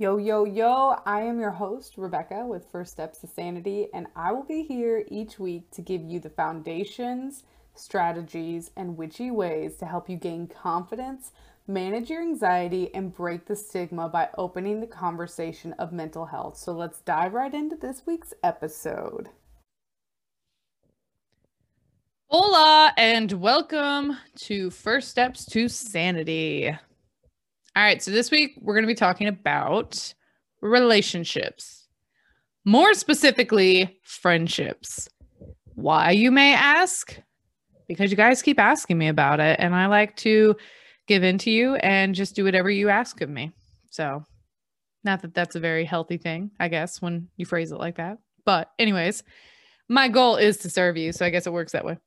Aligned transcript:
Yo, 0.00 0.16
yo, 0.16 0.44
yo, 0.44 0.94
I 1.06 1.22
am 1.22 1.40
your 1.40 1.50
host, 1.50 1.94
Rebecca, 1.98 2.46
with 2.46 2.70
First 2.70 2.92
Steps 2.92 3.18
to 3.18 3.26
Sanity, 3.26 3.88
and 3.92 4.06
I 4.14 4.30
will 4.30 4.44
be 4.44 4.62
here 4.62 5.04
each 5.08 5.40
week 5.40 5.72
to 5.72 5.82
give 5.82 6.04
you 6.04 6.20
the 6.20 6.30
foundations, 6.30 7.42
strategies, 7.74 8.70
and 8.76 8.96
witchy 8.96 9.32
ways 9.32 9.74
to 9.78 9.86
help 9.86 10.08
you 10.08 10.16
gain 10.16 10.46
confidence, 10.46 11.32
manage 11.66 12.10
your 12.10 12.22
anxiety, 12.22 12.94
and 12.94 13.12
break 13.12 13.46
the 13.46 13.56
stigma 13.56 14.08
by 14.08 14.28
opening 14.38 14.78
the 14.78 14.86
conversation 14.86 15.72
of 15.80 15.90
mental 15.90 16.26
health. 16.26 16.56
So 16.56 16.70
let's 16.70 17.00
dive 17.00 17.34
right 17.34 17.52
into 17.52 17.74
this 17.74 18.02
week's 18.06 18.34
episode. 18.44 19.30
Hola, 22.26 22.92
and 22.96 23.32
welcome 23.32 24.16
to 24.42 24.70
First 24.70 25.08
Steps 25.08 25.44
to 25.46 25.68
Sanity. 25.68 26.78
All 27.78 27.84
right, 27.84 28.02
so 28.02 28.10
this 28.10 28.32
week 28.32 28.58
we're 28.60 28.74
going 28.74 28.82
to 28.82 28.88
be 28.88 28.96
talking 28.96 29.28
about 29.28 30.12
relationships, 30.60 31.86
more 32.64 32.92
specifically, 32.92 34.00
friendships. 34.02 35.08
Why, 35.76 36.10
you 36.10 36.32
may 36.32 36.54
ask? 36.54 37.16
Because 37.86 38.10
you 38.10 38.16
guys 38.16 38.42
keep 38.42 38.58
asking 38.58 38.98
me 38.98 39.06
about 39.06 39.38
it, 39.38 39.60
and 39.60 39.76
I 39.76 39.86
like 39.86 40.16
to 40.16 40.56
give 41.06 41.22
in 41.22 41.38
to 41.38 41.52
you 41.52 41.76
and 41.76 42.16
just 42.16 42.34
do 42.34 42.42
whatever 42.42 42.68
you 42.68 42.88
ask 42.88 43.20
of 43.20 43.30
me. 43.30 43.52
So, 43.90 44.24
not 45.04 45.22
that 45.22 45.32
that's 45.32 45.54
a 45.54 45.60
very 45.60 45.84
healthy 45.84 46.16
thing, 46.16 46.50
I 46.58 46.66
guess, 46.66 47.00
when 47.00 47.28
you 47.36 47.46
phrase 47.46 47.70
it 47.70 47.78
like 47.78 47.98
that. 47.98 48.18
But, 48.44 48.72
anyways, 48.80 49.22
my 49.88 50.08
goal 50.08 50.34
is 50.34 50.56
to 50.56 50.68
serve 50.68 50.96
you. 50.96 51.12
So, 51.12 51.24
I 51.24 51.30
guess 51.30 51.46
it 51.46 51.52
works 51.52 51.70
that 51.74 51.84
way. 51.84 51.98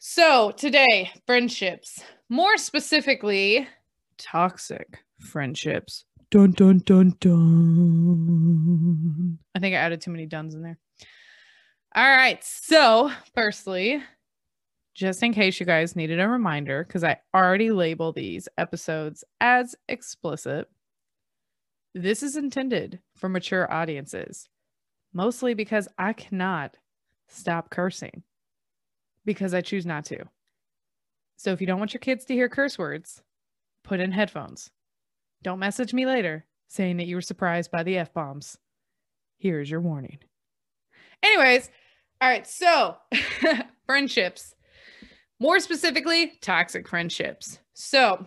So, 0.00 0.50
today, 0.50 1.12
friendships, 1.24 1.98
more 2.28 2.58
specifically, 2.58 3.66
toxic 4.18 4.98
friendships. 5.20 6.04
Dun 6.30 6.52
dun 6.52 6.78
dun 6.78 7.14
dun. 7.20 8.58
I 9.54 9.58
think 9.58 9.74
I 9.74 9.78
added 9.78 10.00
too 10.00 10.10
many 10.10 10.24
duns 10.26 10.54
in 10.54 10.62
there. 10.62 10.78
All 11.94 12.08
right. 12.08 12.42
So, 12.42 13.10
firstly, 13.34 14.02
just 14.94 15.22
in 15.22 15.34
case 15.34 15.60
you 15.60 15.66
guys 15.66 15.94
needed 15.94 16.20
a 16.20 16.28
reminder, 16.28 16.84
because 16.84 17.04
I 17.04 17.18
already 17.34 17.70
label 17.70 18.12
these 18.12 18.48
episodes 18.56 19.24
as 19.42 19.74
explicit, 19.88 20.68
this 21.94 22.22
is 22.22 22.36
intended 22.36 23.00
for 23.14 23.28
mature 23.28 23.70
audiences, 23.70 24.48
mostly 25.12 25.52
because 25.52 25.86
I 25.98 26.14
cannot 26.14 26.78
stop 27.28 27.68
cursing 27.68 28.22
because 29.26 29.52
I 29.52 29.60
choose 29.60 29.84
not 29.84 30.06
to. 30.06 30.24
So, 31.36 31.52
if 31.52 31.60
you 31.60 31.66
don't 31.66 31.78
want 31.78 31.92
your 31.92 32.00
kids 32.00 32.24
to 32.24 32.34
hear 32.34 32.48
curse 32.48 32.78
words, 32.78 33.22
put 33.84 34.00
in 34.00 34.12
headphones. 34.12 34.70
Don't 35.42 35.58
message 35.58 35.92
me 35.92 36.06
later 36.06 36.46
saying 36.68 36.96
that 36.96 37.06
you 37.06 37.16
were 37.16 37.22
surprised 37.22 37.70
by 37.70 37.82
the 37.82 37.98
F 37.98 38.12
bombs. 38.14 38.56
Here's 39.38 39.70
your 39.70 39.80
warning. 39.80 40.18
Anyways, 41.22 41.70
all 42.20 42.28
right, 42.28 42.46
so 42.46 42.96
friendships, 43.86 44.54
more 45.38 45.60
specifically, 45.60 46.32
toxic 46.40 46.88
friendships. 46.88 47.58
So 47.74 48.26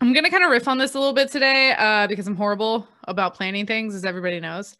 I'm 0.00 0.12
going 0.12 0.24
to 0.24 0.30
kind 0.30 0.44
of 0.44 0.50
riff 0.50 0.68
on 0.68 0.78
this 0.78 0.94
a 0.94 0.98
little 0.98 1.14
bit 1.14 1.30
today 1.30 1.74
uh, 1.78 2.06
because 2.06 2.26
I'm 2.26 2.36
horrible 2.36 2.86
about 3.04 3.34
planning 3.34 3.66
things, 3.66 3.94
as 3.94 4.04
everybody 4.04 4.40
knows. 4.40 4.76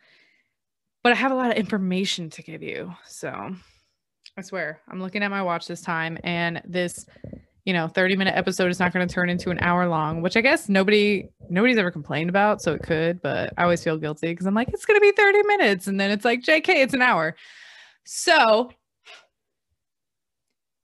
But 1.03 1.13
I 1.13 1.17
have 1.17 1.33
a 1.33 1.37
lot 1.37 1.51
of 1.51 1.57
information 1.57 2.31
to 2.31 2.43
give 2.43 2.63
you. 2.63 2.93
So 3.07 3.55
I 4.37 4.43
swear, 4.43 4.81
I'm 4.89 5.01
looking 5.01 5.23
at 5.23 5.31
my 5.31 5.43
watch 5.43 5.67
this 5.67 5.81
time, 5.81 6.19
and 6.25 6.61
this 6.65 7.07
you 7.65 7.73
know 7.73 7.89
30 7.89 8.17
minute 8.17 8.35
episode 8.37 8.71
is 8.71 8.79
not 8.79 8.93
going 8.93 9.07
to 9.07 9.13
turn 9.13 9.31
into 9.31 9.51
an 9.51 9.59
hour 9.61 9.89
long 9.89 10.21
which 10.23 10.37
i 10.37 10.41
guess 10.41 10.69
nobody 10.69 11.29
nobody's 11.49 11.79
ever 11.79 11.91
complained 11.91 12.29
about 12.29 12.61
so 12.61 12.73
it 12.73 12.83
could 12.83 13.21
but 13.23 13.53
i 13.57 13.63
always 13.63 13.83
feel 13.83 13.97
guilty 13.97 14.29
because 14.29 14.47
i'm 14.47 14.55
like 14.55 14.69
it's 14.69 14.85
going 14.85 14.97
to 14.97 15.01
be 15.01 15.13
30 15.13 15.43
minutes 15.45 15.87
and 15.87 15.99
then 15.99 16.11
it's 16.11 16.25
like 16.25 16.43
jk 16.43 16.69
it's 16.69 16.95
an 16.95 17.03
hour. 17.03 17.37
So 18.05 18.71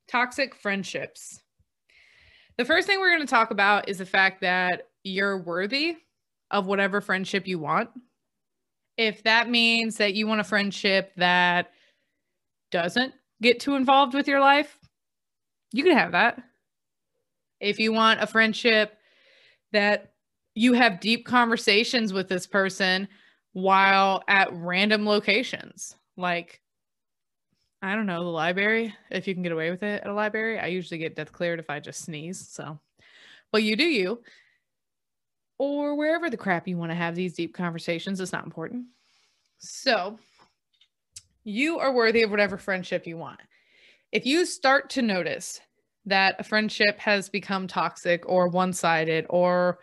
toxic 0.08 0.54
friendships. 0.54 1.42
The 2.56 2.64
first 2.64 2.86
thing 2.86 2.98
we're 2.98 3.14
going 3.14 3.26
to 3.26 3.30
talk 3.30 3.50
about 3.50 3.88
is 3.88 3.98
the 3.98 4.06
fact 4.06 4.40
that 4.40 4.88
you're 5.04 5.38
worthy 5.38 5.96
of 6.50 6.66
whatever 6.66 7.00
friendship 7.00 7.46
you 7.46 7.58
want. 7.58 7.90
If 8.96 9.22
that 9.24 9.48
means 9.48 9.96
that 9.96 10.14
you 10.14 10.26
want 10.26 10.40
a 10.40 10.44
friendship 10.44 11.12
that 11.16 11.70
doesn't 12.70 13.14
get 13.40 13.60
too 13.60 13.74
involved 13.74 14.14
with 14.14 14.28
your 14.28 14.40
life 14.40 14.78
you 15.72 15.84
can 15.84 15.96
have 15.96 16.12
that 16.12 16.42
if 17.60 17.78
you 17.78 17.93
want 17.93 18.22
a 18.22 18.26
friendship 18.26 18.97
that 19.72 20.12
you 20.54 20.72
have 20.72 21.00
deep 21.00 21.26
conversations 21.26 22.12
with 22.12 22.28
this 22.28 22.47
person 22.47 23.09
while 23.53 24.22
at 24.26 24.53
random 24.53 25.06
locations, 25.06 25.94
like 26.16 26.60
I 27.82 27.94
don't 27.94 28.06
know, 28.06 28.22
the 28.22 28.31
library, 28.31 28.94
if 29.10 29.26
you 29.26 29.32
can 29.32 29.43
get 29.43 29.53
away 29.53 29.70
with 29.70 29.82
it 29.82 30.03
at 30.03 30.10
a 30.10 30.12
library. 30.12 30.59
I 30.59 30.66
usually 30.66 30.99
get 30.99 31.16
death 31.16 31.32
cleared 31.32 31.59
if 31.59 31.70
I 31.70 31.81
just 31.81 32.03
sneeze. 32.03 32.47
So, 32.50 32.78
but 33.53 33.62
you 33.62 33.75
do 33.75 33.84
you. 33.84 34.20
Or 35.59 35.94
wherever 35.94 36.28
the 36.28 36.37
crap 36.37 36.69
you 36.69 36.76
want 36.76 36.91
to 36.91 36.97
have 36.97 37.15
these 37.15 37.34
deep 37.34 37.54
conversations 37.54 38.20
it's 38.20 38.32
not 38.32 38.44
important. 38.44 38.87
So, 39.59 40.19
you 41.43 41.78
are 41.78 41.93
worthy 41.93 42.22
of 42.22 42.31
whatever 42.31 42.59
friendship 42.59 43.06
you 43.06 43.16
want. 43.16 43.41
If 44.12 44.26
you 44.26 44.44
start 44.44 44.91
to 44.91 45.03
notice 45.03 45.60
that 46.06 46.37
a 46.38 46.44
friendship 46.44 46.99
has 46.99 47.28
become 47.28 47.66
toxic 47.66 48.28
or 48.28 48.49
one 48.49 48.72
sided 48.72 49.27
or 49.28 49.78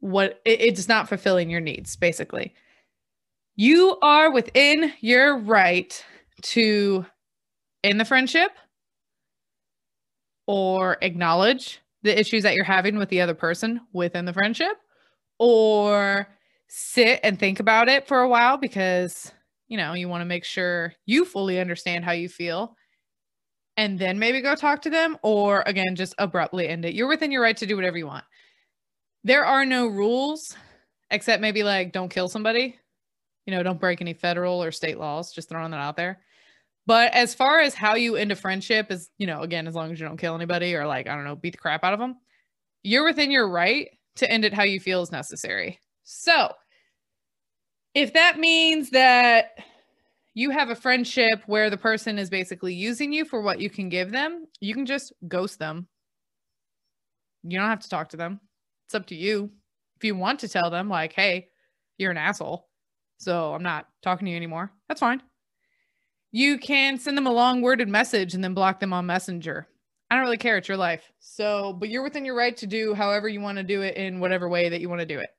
what 0.00 0.40
it, 0.44 0.60
it's 0.60 0.88
not 0.88 1.08
fulfilling 1.08 1.50
your 1.50 1.60
needs, 1.60 1.96
basically. 1.96 2.54
You 3.56 3.98
are 4.02 4.30
within 4.30 4.92
your 5.00 5.38
right 5.38 6.04
to 6.42 7.04
end 7.82 8.00
the 8.00 8.04
friendship 8.04 8.52
or 10.46 10.96
acknowledge 11.02 11.80
the 12.02 12.18
issues 12.18 12.44
that 12.44 12.54
you're 12.54 12.64
having 12.64 12.96
with 12.96 13.08
the 13.08 13.20
other 13.20 13.34
person 13.34 13.80
within 13.92 14.24
the 14.24 14.32
friendship 14.32 14.76
or 15.38 16.28
sit 16.68 17.20
and 17.22 17.38
think 17.38 17.60
about 17.60 17.88
it 17.88 18.06
for 18.06 18.20
a 18.20 18.28
while 18.28 18.56
because 18.56 19.32
you 19.68 19.76
know 19.76 19.94
you 19.94 20.08
want 20.08 20.20
to 20.20 20.26
make 20.26 20.44
sure 20.44 20.92
you 21.06 21.24
fully 21.24 21.58
understand 21.60 22.04
how 22.04 22.12
you 22.12 22.28
feel 22.28 22.76
and 23.78 23.98
then 23.98 24.18
maybe 24.18 24.42
go 24.42 24.54
talk 24.54 24.82
to 24.82 24.90
them 24.90 25.16
or 25.22 25.62
again 25.64 25.96
just 25.96 26.14
abruptly 26.18 26.68
end 26.68 26.84
it. 26.84 26.94
You're 26.94 27.08
within 27.08 27.32
your 27.32 27.42
right 27.42 27.56
to 27.56 27.66
do 27.66 27.76
whatever 27.76 27.96
you 27.96 28.06
want. 28.06 28.24
There 29.24 29.46
are 29.46 29.64
no 29.64 29.86
rules 29.86 30.54
except 31.10 31.40
maybe 31.40 31.62
like 31.62 31.92
don't 31.92 32.10
kill 32.10 32.28
somebody. 32.28 32.78
You 33.46 33.54
know 33.54 33.62
don't 33.62 33.80
break 33.80 34.02
any 34.02 34.12
federal 34.12 34.62
or 34.62 34.70
state 34.70 34.98
laws 34.98 35.32
just 35.32 35.48
throwing 35.48 35.70
that 35.70 35.80
out 35.80 35.96
there. 35.96 36.20
But 36.86 37.14
as 37.14 37.34
far 37.34 37.60
as 37.60 37.74
how 37.74 37.94
you 37.94 38.16
end 38.16 38.32
a 38.32 38.36
friendship 38.36 38.90
is 38.90 39.08
you 39.16 39.26
know 39.26 39.40
again 39.40 39.66
as 39.66 39.74
long 39.74 39.92
as 39.92 39.98
you 39.98 40.06
don't 40.06 40.18
kill 40.18 40.34
anybody 40.34 40.74
or 40.74 40.86
like 40.86 41.08
i 41.08 41.14
don't 41.14 41.24
know 41.24 41.36
beat 41.36 41.52
the 41.52 41.58
crap 41.58 41.84
out 41.84 41.94
of 41.94 41.98
them 41.98 42.16
you're 42.82 43.04
within 43.04 43.30
your 43.30 43.48
right 43.48 43.88
to 44.16 44.30
end 44.30 44.44
it 44.44 44.52
how 44.52 44.64
you 44.64 44.80
feel 44.80 45.02
is 45.02 45.12
necessary. 45.12 45.78
So 46.04 46.52
if 47.94 48.12
that 48.14 48.38
means 48.38 48.90
that 48.90 49.50
you 50.38 50.50
have 50.50 50.70
a 50.70 50.74
friendship 50.76 51.42
where 51.46 51.68
the 51.68 51.76
person 51.76 52.16
is 52.16 52.30
basically 52.30 52.72
using 52.72 53.12
you 53.12 53.24
for 53.24 53.42
what 53.42 53.60
you 53.60 53.68
can 53.68 53.88
give 53.88 54.12
them, 54.12 54.46
you 54.60 54.72
can 54.72 54.86
just 54.86 55.12
ghost 55.26 55.58
them. 55.58 55.88
You 57.42 57.58
don't 57.58 57.68
have 57.68 57.80
to 57.80 57.88
talk 57.88 58.10
to 58.10 58.16
them. 58.16 58.38
It's 58.86 58.94
up 58.94 59.06
to 59.06 59.16
you. 59.16 59.50
If 59.96 60.04
you 60.04 60.14
want 60.14 60.38
to 60.40 60.48
tell 60.48 60.70
them, 60.70 60.88
like, 60.88 61.12
hey, 61.12 61.48
you're 61.96 62.12
an 62.12 62.18
asshole, 62.18 62.68
so 63.16 63.52
I'm 63.52 63.64
not 63.64 63.88
talking 64.00 64.26
to 64.26 64.30
you 64.30 64.36
anymore, 64.36 64.70
that's 64.86 65.00
fine. 65.00 65.20
You 66.30 66.56
can 66.58 66.98
send 66.98 67.18
them 67.18 67.26
a 67.26 67.32
long 67.32 67.60
worded 67.60 67.88
message 67.88 68.34
and 68.34 68.44
then 68.44 68.54
block 68.54 68.78
them 68.78 68.92
on 68.92 69.06
Messenger. 69.06 69.66
I 70.08 70.14
don't 70.14 70.22
really 70.22 70.36
care. 70.36 70.56
It's 70.56 70.68
your 70.68 70.76
life. 70.76 71.10
So, 71.18 71.72
but 71.72 71.88
you're 71.88 72.04
within 72.04 72.24
your 72.24 72.36
right 72.36 72.56
to 72.58 72.66
do 72.68 72.94
however 72.94 73.28
you 73.28 73.40
want 73.40 73.58
to 73.58 73.64
do 73.64 73.82
it 73.82 73.96
in 73.96 74.20
whatever 74.20 74.48
way 74.48 74.68
that 74.68 74.80
you 74.80 74.88
want 74.88 75.00
to 75.00 75.06
do 75.06 75.18
it. 75.18 75.30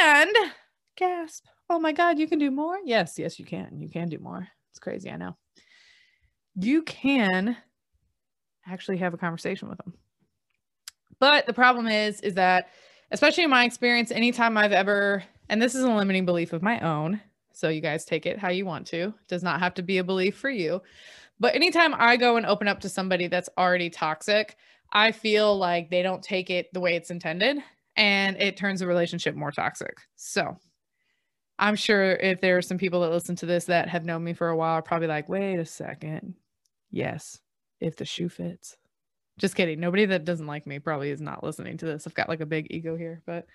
And 0.00 0.30
gasp 0.96 1.44
oh 1.70 1.78
my 1.78 1.92
God, 1.92 2.18
you 2.18 2.26
can 2.26 2.38
do 2.38 2.50
more? 2.50 2.78
Yes, 2.84 3.18
yes, 3.18 3.38
you 3.38 3.44
can. 3.44 3.78
You 3.78 3.88
can 3.88 4.08
do 4.08 4.18
more. 4.18 4.46
It's 4.70 4.80
crazy. 4.80 5.08
I 5.08 5.16
know. 5.16 5.36
You 6.56 6.82
can 6.82 7.56
actually 8.66 8.98
have 8.98 9.14
a 9.14 9.18
conversation 9.18 9.68
with 9.68 9.78
them. 9.78 9.94
But 11.20 11.46
the 11.46 11.52
problem 11.52 11.86
is, 11.86 12.20
is 12.22 12.34
that, 12.34 12.70
especially 13.12 13.44
in 13.44 13.50
my 13.50 13.64
experience, 13.64 14.10
anytime 14.10 14.58
I've 14.58 14.72
ever, 14.72 15.22
and 15.48 15.62
this 15.62 15.74
is 15.74 15.84
a 15.84 15.90
limiting 15.90 16.26
belief 16.26 16.52
of 16.52 16.62
my 16.62 16.80
own, 16.80 17.20
so 17.52 17.68
you 17.68 17.80
guys 17.80 18.04
take 18.04 18.26
it 18.26 18.38
how 18.38 18.50
you 18.50 18.66
want 18.66 18.86
to, 18.88 19.02
it 19.08 19.28
does 19.28 19.42
not 19.42 19.60
have 19.60 19.74
to 19.74 19.82
be 19.82 19.98
a 19.98 20.04
belief 20.04 20.36
for 20.36 20.50
you. 20.50 20.82
But 21.38 21.54
anytime 21.54 21.94
I 21.96 22.16
go 22.16 22.36
and 22.36 22.46
open 22.46 22.68
up 22.68 22.80
to 22.80 22.88
somebody 22.88 23.28
that's 23.28 23.48
already 23.56 23.90
toxic, 23.90 24.56
I 24.92 25.12
feel 25.12 25.56
like 25.56 25.88
they 25.88 26.02
don't 26.02 26.22
take 26.22 26.50
it 26.50 26.72
the 26.72 26.80
way 26.80 26.96
it's 26.96 27.10
intended 27.10 27.58
and 27.96 28.36
it 28.40 28.56
turns 28.56 28.80
the 28.80 28.86
relationship 28.86 29.34
more 29.34 29.52
toxic. 29.52 29.96
So 30.16 30.56
I'm 31.60 31.76
sure 31.76 32.16
if 32.16 32.40
there 32.40 32.56
are 32.56 32.62
some 32.62 32.78
people 32.78 33.02
that 33.02 33.10
listen 33.10 33.36
to 33.36 33.46
this 33.46 33.66
that 33.66 33.88
have 33.88 34.04
known 34.04 34.24
me 34.24 34.32
for 34.32 34.48
a 34.48 34.56
while, 34.56 34.74
are 34.74 34.82
probably 34.82 35.08
like, 35.08 35.28
wait 35.28 35.58
a 35.58 35.66
second. 35.66 36.34
Yes, 36.90 37.38
if 37.80 37.96
the 37.96 38.04
shoe 38.04 38.28
fits. 38.28 38.76
Just 39.38 39.54
kidding. 39.54 39.78
Nobody 39.78 40.06
that 40.06 40.24
doesn't 40.24 40.46
like 40.46 40.66
me 40.66 40.78
probably 40.78 41.10
is 41.10 41.20
not 41.20 41.44
listening 41.44 41.76
to 41.78 41.86
this. 41.86 42.06
I've 42.06 42.14
got 42.14 42.28
like 42.28 42.40
a 42.40 42.46
big 42.46 42.66
ego 42.70 42.96
here, 42.96 43.22
but 43.26 43.46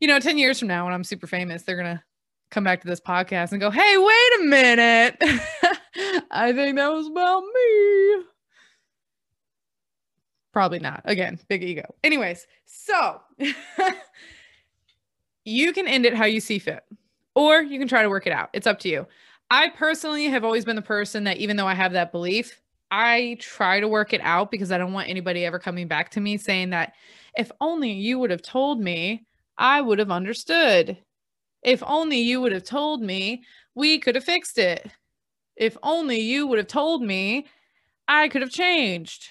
you 0.00 0.08
know, 0.08 0.18
10 0.18 0.36
years 0.36 0.58
from 0.58 0.68
now 0.68 0.84
when 0.84 0.92
I'm 0.92 1.04
super 1.04 1.26
famous, 1.26 1.62
they're 1.62 1.76
going 1.76 1.96
to 1.96 2.02
come 2.50 2.64
back 2.64 2.82
to 2.82 2.88
this 2.88 3.00
podcast 3.00 3.52
and 3.52 3.60
go, 3.60 3.70
"Hey, 3.70 3.96
wait 3.96 4.40
a 4.40 4.44
minute. 4.44 5.16
I 6.30 6.52
think 6.52 6.76
that 6.76 6.92
was 6.92 7.06
about 7.06 7.42
me." 7.42 8.24
Probably 10.52 10.78
not. 10.78 11.02
Again, 11.04 11.38
big 11.48 11.64
ego. 11.64 11.94
Anyways, 12.04 12.46
so 12.64 13.20
you 15.44 15.72
can 15.72 15.88
end 15.88 16.06
it 16.06 16.14
how 16.14 16.26
you 16.26 16.40
see 16.40 16.60
fit, 16.60 16.84
or 17.34 17.62
you 17.62 17.78
can 17.78 17.88
try 17.88 18.02
to 18.02 18.08
work 18.08 18.26
it 18.26 18.32
out. 18.32 18.50
It's 18.52 18.66
up 18.66 18.78
to 18.80 18.88
you. 18.88 19.06
I 19.50 19.68
personally 19.70 20.26
have 20.26 20.44
always 20.44 20.64
been 20.64 20.76
the 20.76 20.82
person 20.82 21.24
that, 21.24 21.36
even 21.38 21.56
though 21.56 21.66
I 21.66 21.74
have 21.74 21.92
that 21.92 22.12
belief, 22.12 22.60
I 22.90 23.36
try 23.40 23.80
to 23.80 23.88
work 23.88 24.12
it 24.12 24.20
out 24.22 24.50
because 24.50 24.70
I 24.72 24.78
don't 24.78 24.92
want 24.92 25.08
anybody 25.08 25.44
ever 25.44 25.58
coming 25.58 25.88
back 25.88 26.10
to 26.10 26.20
me 26.20 26.36
saying 26.36 26.70
that 26.70 26.94
if 27.36 27.50
only 27.60 27.92
you 27.92 28.18
would 28.18 28.30
have 28.30 28.42
told 28.42 28.80
me, 28.80 29.26
I 29.58 29.80
would 29.80 29.98
have 29.98 30.10
understood. 30.10 30.96
If 31.62 31.82
only 31.86 32.18
you 32.18 32.40
would 32.40 32.52
have 32.52 32.64
told 32.64 33.02
me, 33.02 33.42
we 33.74 33.98
could 33.98 34.14
have 34.14 34.24
fixed 34.24 34.58
it. 34.58 34.88
If 35.56 35.76
only 35.82 36.20
you 36.20 36.46
would 36.46 36.58
have 36.58 36.68
told 36.68 37.02
me, 37.02 37.46
I 38.06 38.28
could 38.28 38.42
have 38.42 38.50
changed. 38.50 39.28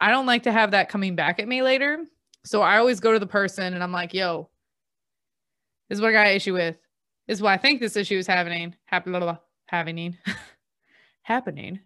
I 0.00 0.10
don't 0.10 0.26
like 0.26 0.42
to 0.42 0.52
have 0.52 0.72
that 0.72 0.88
coming 0.88 1.14
back 1.14 1.38
at 1.40 1.48
me 1.48 1.62
later. 1.62 2.04
So 2.44 2.62
I 2.62 2.78
always 2.78 3.00
go 3.00 3.12
to 3.12 3.18
the 3.18 3.26
person 3.26 3.74
and 3.74 3.82
I'm 3.82 3.92
like, 3.92 4.12
yo, 4.12 4.50
this 5.88 5.96
is 5.96 6.02
what 6.02 6.10
I 6.10 6.12
got 6.12 6.26
issue 6.26 6.52
with. 6.52 6.76
Is 7.28 7.42
why 7.42 7.54
I 7.54 7.56
think 7.56 7.80
this 7.80 7.96
issue 7.96 8.18
is 8.18 8.26
happening. 8.26 8.74
Happening. 8.84 9.38
Happening. 9.66 10.16
happening. 11.22 11.80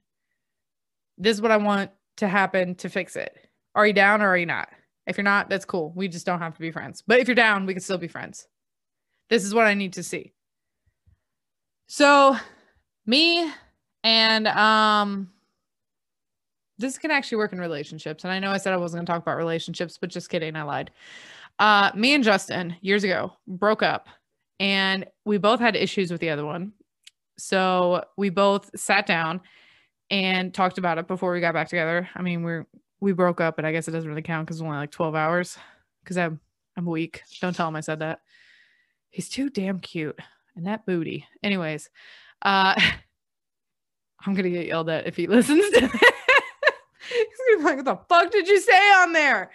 This 1.16 1.36
is 1.36 1.42
what 1.42 1.50
I 1.50 1.56
want 1.56 1.90
to 2.18 2.28
happen 2.28 2.74
to 2.76 2.88
fix 2.88 3.16
it. 3.16 3.34
Are 3.74 3.86
you 3.86 3.92
down 3.92 4.20
or 4.20 4.28
are 4.28 4.36
you 4.36 4.46
not? 4.46 4.68
If 5.06 5.16
you're 5.16 5.24
not, 5.24 5.48
that's 5.48 5.64
cool. 5.64 5.92
We 5.96 6.08
just 6.08 6.26
don't 6.26 6.40
have 6.40 6.54
to 6.54 6.60
be 6.60 6.70
friends. 6.70 7.02
But 7.06 7.20
if 7.20 7.28
you're 7.28 7.34
down, 7.34 7.66
we 7.66 7.74
can 7.74 7.82
still 7.82 7.98
be 7.98 8.08
friends. 8.08 8.46
This 9.28 9.44
is 9.44 9.54
what 9.54 9.66
I 9.66 9.74
need 9.74 9.94
to 9.94 10.02
see. 10.02 10.32
So, 11.86 12.36
me 13.06 13.50
and 14.04 14.46
um 14.46 15.30
this 16.78 16.96
can 16.96 17.10
actually 17.10 17.36
work 17.36 17.52
in 17.52 17.60
relationships. 17.60 18.24
And 18.24 18.32
I 18.32 18.38
know 18.38 18.50
I 18.50 18.56
said 18.56 18.72
I 18.72 18.78
wasn't 18.78 18.98
going 18.98 19.06
to 19.06 19.12
talk 19.12 19.22
about 19.22 19.36
relationships, 19.36 19.98
but 20.00 20.08
just 20.08 20.30
kidding, 20.30 20.56
I 20.56 20.62
lied. 20.62 20.90
Uh, 21.58 21.90
me 21.94 22.14
and 22.14 22.24
Justin 22.24 22.74
years 22.80 23.04
ago 23.04 23.32
broke 23.46 23.82
up 23.82 24.08
and 24.60 25.06
we 25.24 25.38
both 25.38 25.58
had 25.58 25.74
issues 25.74 26.12
with 26.12 26.20
the 26.20 26.30
other 26.30 26.44
one. 26.44 26.72
So 27.38 28.04
we 28.16 28.28
both 28.28 28.70
sat 28.78 29.06
down 29.06 29.40
and 30.10 30.52
talked 30.52 30.76
about 30.76 30.98
it 30.98 31.08
before 31.08 31.32
we 31.32 31.40
got 31.40 31.54
back 31.54 31.68
together. 31.68 32.08
I 32.14 32.22
mean, 32.22 32.42
we're 32.42 32.66
we 33.00 33.12
broke 33.12 33.40
up, 33.40 33.56
but 33.56 33.64
I 33.64 33.72
guess 33.72 33.88
it 33.88 33.92
doesn't 33.92 34.08
really 34.08 34.22
count 34.22 34.46
because 34.46 34.58
it's 34.58 34.64
only 34.64 34.76
like 34.76 34.90
12 34.90 35.14
hours. 35.14 35.58
Because 36.04 36.18
I'm 36.18 36.38
I'm 36.76 36.84
weak. 36.84 37.22
Don't 37.40 37.56
tell 37.56 37.66
him 37.66 37.76
I 37.76 37.80
said 37.80 38.00
that. 38.00 38.20
He's 39.08 39.28
too 39.28 39.48
damn 39.48 39.80
cute. 39.80 40.18
And 40.54 40.66
that 40.66 40.84
booty. 40.86 41.26
Anyways, 41.42 41.88
uh 42.42 42.78
I'm 44.26 44.34
gonna 44.34 44.50
get 44.50 44.66
yelled 44.66 44.90
at 44.90 45.06
if 45.06 45.16
he 45.16 45.26
listens 45.26 45.64
to 45.70 45.80
this 45.80 45.90
He's 47.10 47.64
like, 47.64 47.76
what 47.76 47.84
the 47.86 47.98
fuck 48.08 48.30
did 48.30 48.46
you 48.46 48.60
say 48.60 48.92
on 48.92 49.12
there? 49.12 49.50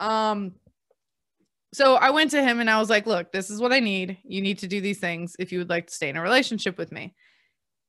Um, 0.00 0.52
so 1.72 1.94
I 1.94 2.10
went 2.10 2.30
to 2.32 2.42
him 2.42 2.60
and 2.60 2.68
I 2.68 2.78
was 2.78 2.90
like, 2.90 3.06
look, 3.06 3.32
this 3.32 3.50
is 3.50 3.60
what 3.60 3.72
I 3.72 3.80
need. 3.80 4.18
You 4.24 4.42
need 4.42 4.58
to 4.58 4.68
do 4.68 4.80
these 4.80 4.98
things 4.98 5.36
if 5.38 5.52
you 5.52 5.58
would 5.58 5.70
like 5.70 5.86
to 5.86 5.94
stay 5.94 6.08
in 6.08 6.16
a 6.16 6.22
relationship 6.22 6.76
with 6.78 6.92
me. 6.92 7.14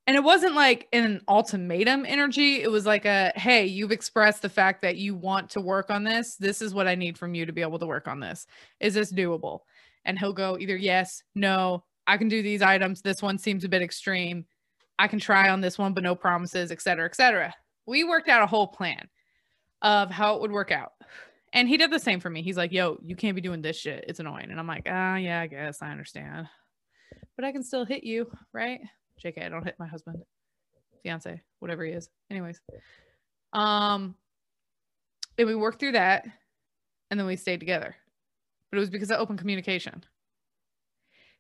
And 0.08 0.16
it 0.16 0.24
wasn't 0.24 0.56
like 0.56 0.88
an 0.94 1.22
ultimatum 1.28 2.06
energy. 2.08 2.64
It 2.64 2.72
was 2.72 2.86
like 2.86 3.06
a, 3.06 3.32
hey, 3.36 3.66
you've 3.66 3.92
expressed 3.92 4.42
the 4.42 4.50
fact 4.50 4.82
that 4.82 4.98
you 4.98 5.16
want 5.16 5.52
to 5.52 5.62
work 5.62 5.92
on 5.92 6.04
this. 6.04 6.36
This 6.36 6.62
is 6.62 6.74
what 6.74 6.88
I 6.88 6.96
need 6.96 7.18
from 7.18 7.36
you 7.36 7.46
to 7.46 7.54
be 7.54 7.62
able 7.62 7.80
to 7.80 7.86
work 7.86 8.08
on 8.08 8.20
this. 8.20 8.48
Is 8.80 8.96
this 8.96 9.14
doable? 9.14 9.60
And 10.04 10.18
he'll 10.18 10.34
go 10.34 10.58
either 10.60 10.76
yes, 10.76 11.22
no, 11.36 11.84
I 12.08 12.18
can 12.18 12.30
do 12.30 12.42
these 12.42 12.64
items. 12.64 13.02
This 13.02 13.22
one 13.22 13.38
seems 13.38 13.64
a 13.64 13.70
bit 13.70 13.84
extreme. 13.84 14.46
I 14.98 15.08
can 15.08 15.20
try 15.20 15.50
on 15.50 15.62
this 15.62 15.78
one, 15.78 15.94
but 15.94 16.04
no 16.04 16.16
promises, 16.16 16.72
et 16.72 16.82
cetera, 16.82 17.06
et 17.06 17.16
cetera. 17.16 17.54
We 17.86 18.04
worked 18.04 18.28
out 18.28 18.44
a 18.44 18.48
whole 18.48 18.68
plan 18.68 19.08
of 19.84 20.10
how 20.10 20.36
it 20.36 20.42
would 20.42 20.52
work 20.52 20.72
out. 20.72 20.94
And 21.54 21.68
he 21.68 21.78
did 21.78 21.92
the 21.92 22.00
same 22.00 22.20
for 22.20 22.30
me. 22.30 22.42
He's 22.42 22.58
like, 22.58 22.72
yo, 22.72 22.98
you 23.04 23.16
can't 23.16 23.36
be 23.36 23.42
doing 23.42 23.62
this 23.62 23.78
shit. 23.78 24.06
It's 24.08 24.20
annoying. 24.20 24.52
And 24.52 24.60
I'm 24.60 24.68
like, 24.68 24.88
ah, 24.90 25.16
yeah, 25.16 25.42
I 25.42 25.48
guess 25.48 25.82
I 25.82 25.92
understand. 25.92 26.48
But 27.36 27.46
I 27.46 27.52
can 27.52 27.64
still 27.64 27.86
hit 27.86 28.04
you, 28.04 28.32
right? 28.54 28.80
JK, 29.24 29.46
I 29.46 29.50
don't 29.50 29.64
hit 29.64 29.76
my 29.78 29.88
husband, 29.88 30.24
fiance, 31.04 31.42
whatever 31.60 31.84
he 31.84 31.92
is. 31.92 32.10
Anyways. 32.30 32.62
Um, 33.52 34.16
and 35.38 35.48
we 35.48 35.56
worked 35.56 35.80
through 35.80 35.94
that 35.94 36.26
and 37.10 37.20
then 37.20 37.28
we 37.28 37.36
stayed 37.36 37.60
together. 37.60 37.96
But 38.70 38.78
it 38.78 38.80
was 38.80 38.90
because 38.90 39.12
of 39.12 39.20
open 39.20 39.38
communication. 39.38 40.06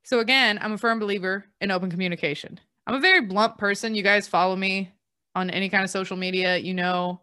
So 0.03 0.19
again, 0.19 0.59
I'm 0.61 0.73
a 0.73 0.77
firm 0.77 0.99
believer 0.99 1.45
in 1.61 1.71
open 1.71 1.89
communication. 1.89 2.59
I'm 2.85 2.95
a 2.95 2.99
very 2.99 3.21
blunt 3.21 3.57
person. 3.57 3.95
You 3.95 4.03
guys 4.03 4.27
follow 4.27 4.57
me 4.57 4.91
on 5.35 5.49
any 5.49 5.69
kind 5.69 5.85
of 5.85 5.89
social 5.89 6.17
media, 6.17 6.57
you 6.57 6.73
know 6.73 7.21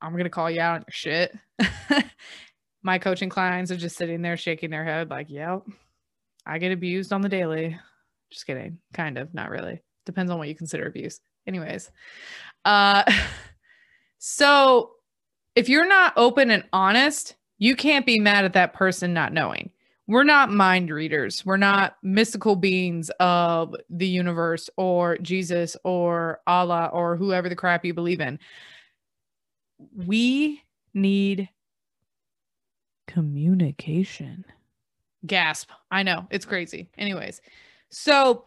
I'm 0.00 0.12
going 0.12 0.24
to 0.24 0.30
call 0.30 0.50
you 0.50 0.60
out 0.60 0.76
on 0.76 0.84
your 0.86 0.92
shit. 0.92 1.36
My 2.82 2.98
coaching 2.98 3.28
clients 3.28 3.70
are 3.70 3.76
just 3.76 3.96
sitting 3.96 4.22
there 4.22 4.36
shaking 4.36 4.70
their 4.70 4.84
head, 4.84 5.10
like, 5.10 5.28
yep, 5.28 5.62
I 6.46 6.58
get 6.58 6.72
abused 6.72 7.12
on 7.12 7.20
the 7.20 7.28
daily. 7.28 7.78
Just 8.30 8.46
kidding. 8.46 8.78
Kind 8.92 9.18
of, 9.18 9.32
not 9.34 9.50
really. 9.50 9.82
Depends 10.04 10.30
on 10.30 10.38
what 10.38 10.48
you 10.48 10.54
consider 10.54 10.86
abuse. 10.86 11.20
Anyways, 11.46 11.90
uh, 12.64 13.02
so 14.18 14.92
if 15.54 15.68
you're 15.68 15.88
not 15.88 16.12
open 16.16 16.50
and 16.50 16.64
honest, 16.72 17.34
you 17.58 17.74
can't 17.74 18.06
be 18.06 18.20
mad 18.20 18.44
at 18.44 18.52
that 18.52 18.74
person 18.74 19.12
not 19.12 19.32
knowing. 19.32 19.70
We're 20.08 20.24
not 20.24 20.52
mind 20.52 20.90
readers. 20.90 21.44
We're 21.44 21.56
not 21.56 21.96
mystical 22.02 22.54
beings 22.54 23.10
of 23.18 23.74
the 23.90 24.06
universe 24.06 24.70
or 24.76 25.18
Jesus 25.18 25.76
or 25.82 26.40
Allah 26.46 26.90
or 26.92 27.16
whoever 27.16 27.48
the 27.48 27.56
crap 27.56 27.84
you 27.84 27.92
believe 27.92 28.20
in 28.20 28.38
we 29.78 30.62
need 30.94 31.48
communication. 33.06 34.44
Gasp. 35.26 35.70
I 35.90 36.02
know 36.02 36.26
it's 36.30 36.44
crazy. 36.44 36.88
Anyways, 36.98 37.40
so 37.90 38.44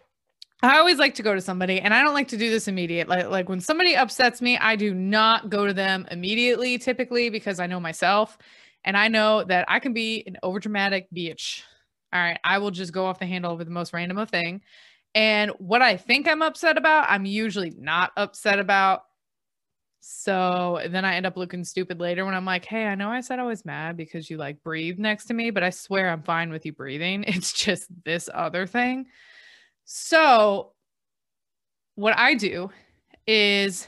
I 0.61 0.77
always 0.77 0.97
like 0.97 1.15
to 1.15 1.23
go 1.23 1.33
to 1.33 1.41
somebody 1.41 1.79
and 1.79 1.93
I 1.93 2.03
don't 2.03 2.13
like 2.13 2.27
to 2.29 2.37
do 2.37 2.49
this 2.49 2.67
immediate. 2.67 3.07
Like, 3.07 3.29
like 3.29 3.49
when 3.49 3.61
somebody 3.61 3.95
upsets 3.95 4.41
me, 4.41 4.57
I 4.57 4.75
do 4.75 4.93
not 4.93 5.49
go 5.49 5.65
to 5.65 5.73
them 5.73 6.05
immediately 6.11 6.77
typically 6.77 7.29
because 7.29 7.59
I 7.59 7.67
know 7.67 7.79
myself 7.79 8.37
and 8.83 8.97
I 8.97 9.07
know 9.07 9.43
that 9.45 9.65
I 9.67 9.79
can 9.79 9.93
be 9.93 10.23
an 10.27 10.37
overdramatic 10.43 11.05
bitch. 11.15 11.63
All 12.11 12.19
right. 12.19 12.39
I 12.43 12.57
will 12.57 12.71
just 12.71 12.91
go 12.91 13.05
off 13.05 13.19
the 13.19 13.25
handle 13.25 13.51
over 13.51 13.63
the 13.63 13.71
most 13.71 13.93
random 13.93 14.17
of 14.17 14.29
thing. 14.29 14.61
And 15.15 15.51
what 15.57 15.81
I 15.81 15.97
think 15.97 16.27
I'm 16.27 16.41
upset 16.41 16.77
about, 16.77 17.05
I'm 17.09 17.25
usually 17.25 17.71
not 17.71 18.11
upset 18.17 18.59
about. 18.59 19.03
So 19.99 20.81
then 20.89 21.03
I 21.03 21.15
end 21.15 21.25
up 21.25 21.35
looking 21.35 21.63
stupid 21.63 21.99
later 21.99 22.25
when 22.25 22.33
I'm 22.33 22.45
like, 22.45 22.65
hey, 22.65 22.85
I 22.85 22.95
know 22.95 23.09
I 23.09 23.21
said 23.21 23.39
I 23.39 23.43
was 23.43 23.65
mad 23.65 23.97
because 23.97 24.29
you 24.29 24.37
like 24.37 24.63
breathe 24.63 24.97
next 24.97 25.25
to 25.25 25.33
me, 25.33 25.51
but 25.51 25.63
I 25.63 25.71
swear 25.71 26.09
I'm 26.09 26.23
fine 26.23 26.51
with 26.51 26.65
you 26.65 26.73
breathing. 26.73 27.25
It's 27.27 27.51
just 27.53 27.87
this 28.05 28.29
other 28.33 28.65
thing. 28.65 29.07
So 29.85 30.73
what 31.95 32.17
I 32.17 32.33
do 32.35 32.69
is 33.27 33.87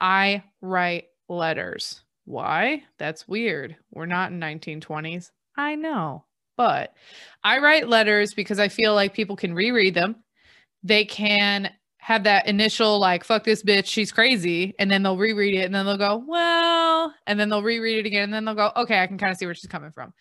I 0.00 0.42
write 0.60 1.04
letters. 1.28 2.02
Why? 2.24 2.82
That's 2.98 3.28
weird. 3.28 3.76
We're 3.92 4.06
not 4.06 4.32
in 4.32 4.40
1920s. 4.40 5.30
I 5.56 5.74
know. 5.74 6.24
But 6.56 6.94
I 7.44 7.58
write 7.58 7.88
letters 7.88 8.32
because 8.32 8.58
I 8.58 8.68
feel 8.68 8.94
like 8.94 9.12
people 9.14 9.36
can 9.36 9.54
reread 9.54 9.94
them. 9.94 10.16
They 10.82 11.04
can 11.04 11.70
have 12.06 12.22
that 12.22 12.46
initial 12.46 13.00
like 13.00 13.24
fuck 13.24 13.42
this 13.42 13.64
bitch 13.64 13.86
she's 13.86 14.12
crazy 14.12 14.72
and 14.78 14.88
then 14.88 15.02
they'll 15.02 15.18
reread 15.18 15.54
it 15.54 15.64
and 15.64 15.74
then 15.74 15.84
they'll 15.84 15.98
go 15.98 16.22
well 16.24 17.12
and 17.26 17.40
then 17.40 17.48
they'll 17.48 17.64
reread 17.64 17.98
it 17.98 18.06
again 18.06 18.22
and 18.22 18.32
then 18.32 18.44
they'll 18.44 18.54
go 18.54 18.70
okay 18.76 19.00
i 19.00 19.08
can 19.08 19.18
kind 19.18 19.32
of 19.32 19.36
see 19.36 19.44
where 19.44 19.54
she's 19.54 19.68
coming 19.68 19.90
from. 19.90 20.12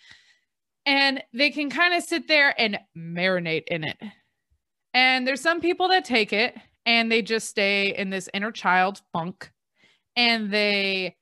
And 0.88 1.24
they 1.34 1.50
can 1.50 1.70
kind 1.70 1.94
of 1.94 2.04
sit 2.04 2.28
there 2.28 2.54
and 2.60 2.80
marinate 2.98 3.64
in 3.68 3.84
it. 3.84 3.98
And 4.94 5.28
there's 5.28 5.42
some 5.42 5.60
people 5.60 5.88
that 5.90 6.06
take 6.06 6.32
it 6.32 6.56
and 6.86 7.12
they 7.12 7.22
just 7.22 7.50
stay 7.50 7.96
in 7.96 8.10
this 8.10 8.30
inner 8.34 8.52
child 8.52 9.02
funk 9.12 9.52
and 10.16 10.52
they 10.52 11.16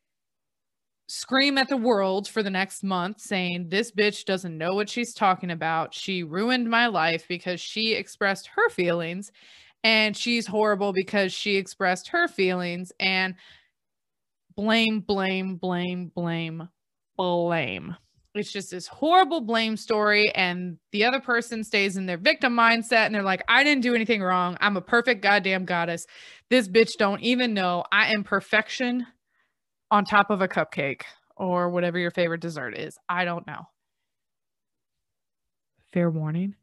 scream 1.07 1.57
at 1.57 1.69
the 1.69 1.77
world 1.77 2.27
for 2.27 2.43
the 2.43 2.49
next 2.49 2.83
month 2.83 3.19
saying 3.19 3.67
this 3.69 3.91
bitch 3.91 4.25
doesn't 4.25 4.57
know 4.57 4.75
what 4.75 4.89
she's 4.89 5.13
talking 5.13 5.51
about. 5.51 5.93
She 5.93 6.23
ruined 6.23 6.69
my 6.69 6.87
life 6.87 7.25
because 7.27 7.59
she 7.59 7.93
expressed 7.93 8.47
her 8.55 8.69
feelings 8.69 9.31
and 9.83 10.15
she's 10.15 10.47
horrible 10.47 10.93
because 10.93 11.33
she 11.33 11.57
expressed 11.57 12.09
her 12.09 12.27
feelings 12.27 12.91
and 12.99 13.35
blame, 14.55 15.01
blame, 15.01 15.55
blame, 15.55 16.11
blame, 16.13 16.69
blame. 17.17 17.95
It's 18.35 18.51
just 18.51 18.71
this 18.71 18.87
horrible 18.87 19.41
blame 19.41 19.77
story, 19.77 20.31
and 20.33 20.77
the 20.91 21.05
other 21.05 21.19
person 21.19 21.63
stays 21.63 21.97
in 21.97 22.07
their 22.07 22.17
victim 22.17 22.55
mindset 22.55 23.05
and 23.05 23.13
they're 23.13 23.21
like, 23.21 23.43
I 23.47 23.63
didn't 23.63 23.83
do 23.83 23.93
anything 23.93 24.23
wrong. 24.23 24.57
I'm 24.59 24.75
a 24.75 24.81
perfect 24.81 25.21
goddamn 25.21 25.65
goddess. 25.65 26.07
This 26.49 26.67
bitch 26.67 26.93
don't 26.97 27.21
even 27.21 27.53
know 27.53 27.83
I 27.91 28.11
am 28.11 28.23
perfection 28.23 29.05
on 29.91 30.05
top 30.05 30.31
of 30.31 30.41
a 30.41 30.47
cupcake 30.47 31.03
or 31.37 31.69
whatever 31.69 31.99
your 31.99 32.09
favorite 32.09 32.41
dessert 32.41 32.75
is. 32.75 32.97
I 33.07 33.25
don't 33.25 33.45
know. 33.45 33.67
Fair 35.91 36.09
warning 36.09 36.55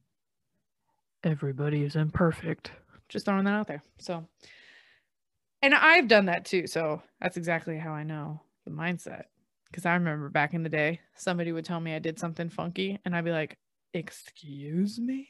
everybody 1.22 1.84
is 1.84 1.96
imperfect. 1.96 2.72
Just 3.10 3.26
throwing 3.26 3.44
that 3.44 3.54
out 3.54 3.66
there. 3.66 3.82
So, 3.98 4.24
and 5.62 5.74
I've 5.74 6.08
done 6.08 6.26
that 6.26 6.44
too. 6.44 6.66
So 6.66 7.02
that's 7.20 7.36
exactly 7.36 7.76
how 7.76 7.92
I 7.92 8.04
know 8.04 8.40
the 8.64 8.70
mindset. 8.70 9.24
Because 9.70 9.84
I 9.84 9.94
remember 9.94 10.28
back 10.30 10.54
in 10.54 10.62
the 10.62 10.68
day, 10.68 11.00
somebody 11.14 11.52
would 11.52 11.64
tell 11.64 11.78
me 11.78 11.94
I 11.94 11.98
did 12.00 12.18
something 12.18 12.48
funky, 12.48 12.98
and 13.04 13.14
I'd 13.14 13.24
be 13.24 13.30
like, 13.30 13.56
Excuse 13.92 14.98
me? 14.98 15.28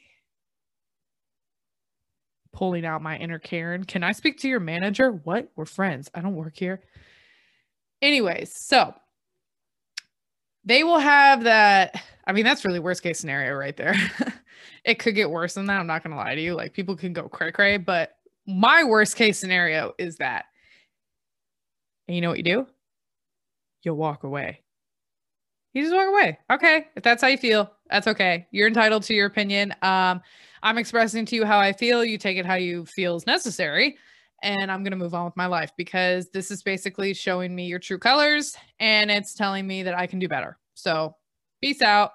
Pulling 2.53 2.85
out 2.85 3.01
my 3.01 3.17
inner 3.17 3.39
Karen. 3.39 3.83
Can 3.83 4.03
I 4.03 4.11
speak 4.11 4.39
to 4.39 4.47
your 4.47 4.59
manager? 4.59 5.11
What? 5.11 5.51
We're 5.55 5.65
friends. 5.65 6.11
I 6.13 6.21
don't 6.21 6.35
work 6.35 6.57
here. 6.57 6.81
Anyways, 8.01 8.51
so 8.55 8.93
they 10.65 10.83
will 10.83 10.99
have 10.99 11.43
that. 11.43 12.01
I 12.25 12.33
mean, 12.33 12.43
that's 12.43 12.63
really 12.63 12.79
worst 12.79 13.03
case 13.03 13.19
scenario 13.19 13.53
right 13.53 13.75
there. 13.75 13.95
it 14.85 14.99
could 14.99 15.15
get 15.15 15.29
worse 15.29 15.55
than 15.55 15.65
that. 15.67 15.79
I'm 15.79 15.87
not 15.87 16.03
going 16.03 16.11
to 16.11 16.17
lie 16.17 16.35
to 16.35 16.41
you. 16.41 16.53
Like, 16.53 16.73
people 16.73 16.95
can 16.95 17.13
go 17.13 17.27
cray 17.27 17.51
cray, 17.51 17.77
but 17.77 18.15
my 18.45 18.83
worst 18.83 19.15
case 19.15 19.39
scenario 19.39 19.93
is 19.97 20.17
that. 20.17 20.45
And 22.07 22.15
you 22.15 22.21
know 22.21 22.29
what 22.29 22.37
you 22.37 22.43
do? 22.43 22.67
You'll 23.83 23.95
walk 23.95 24.23
away. 24.23 24.61
You 25.73 25.83
just 25.83 25.95
walk 25.95 26.07
away. 26.07 26.37
Okay. 26.51 26.87
If 26.95 27.03
that's 27.03 27.21
how 27.21 27.29
you 27.29 27.37
feel, 27.37 27.71
that's 27.89 28.07
okay. 28.07 28.47
You're 28.51 28.67
entitled 28.67 29.03
to 29.03 29.13
your 29.13 29.27
opinion. 29.27 29.73
Um, 29.81 30.21
I'm 30.63 30.77
expressing 30.77 31.25
to 31.27 31.35
you 31.35 31.45
how 31.45 31.59
I 31.59 31.73
feel. 31.73 32.03
You 32.03 32.17
take 32.17 32.37
it 32.37 32.45
how 32.45 32.55
you 32.55 32.85
feel 32.85 33.15
is 33.15 33.25
necessary. 33.25 33.97
And 34.43 34.71
I'm 34.71 34.83
going 34.83 34.91
to 34.91 34.97
move 34.97 35.13
on 35.13 35.25
with 35.25 35.37
my 35.37 35.45
life 35.45 35.71
because 35.77 36.29
this 36.31 36.49
is 36.49 36.63
basically 36.63 37.13
showing 37.13 37.55
me 37.55 37.65
your 37.65 37.79
true 37.79 37.99
colors 37.99 38.55
and 38.79 39.11
it's 39.11 39.35
telling 39.35 39.67
me 39.67 39.83
that 39.83 39.97
I 39.97 40.07
can 40.07 40.19
do 40.19 40.27
better. 40.27 40.57
So, 40.73 41.15
peace 41.61 41.81
out. 41.81 42.11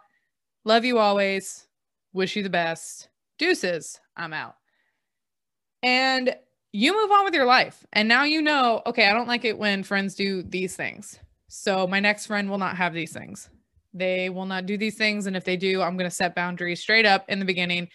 Love 0.64 0.84
you 0.84 0.98
always. 0.98 1.66
Wish 2.12 2.34
you 2.34 2.42
the 2.42 2.50
best. 2.50 3.08
Deuces. 3.38 4.00
I'm 4.16 4.32
out. 4.32 4.56
And 5.82 6.34
you 6.72 6.92
move 6.92 7.10
on 7.10 7.24
with 7.24 7.34
your 7.34 7.44
life. 7.44 7.86
And 7.92 8.08
now 8.08 8.24
you 8.24 8.42
know, 8.42 8.82
okay, 8.86 9.08
I 9.08 9.12
don't 9.12 9.28
like 9.28 9.44
it 9.44 9.56
when 9.56 9.82
friends 9.82 10.14
do 10.14 10.42
these 10.42 10.74
things. 10.74 11.18
So 11.48 11.86
my 11.86 12.00
next 12.00 12.26
friend 12.26 12.50
will 12.50 12.58
not 12.58 12.76
have 12.76 12.92
these 12.92 13.12
things. 13.12 13.48
They 13.94 14.28
will 14.28 14.46
not 14.46 14.66
do 14.66 14.76
these 14.76 14.96
things. 14.96 15.26
And 15.26 15.36
if 15.36 15.44
they 15.44 15.56
do, 15.56 15.80
I'm 15.80 15.96
going 15.96 16.10
to 16.10 16.14
set 16.14 16.34
boundaries 16.34 16.80
straight 16.80 17.06
up 17.06 17.24
in 17.28 17.38
the 17.38 17.44
beginning. 17.44 17.88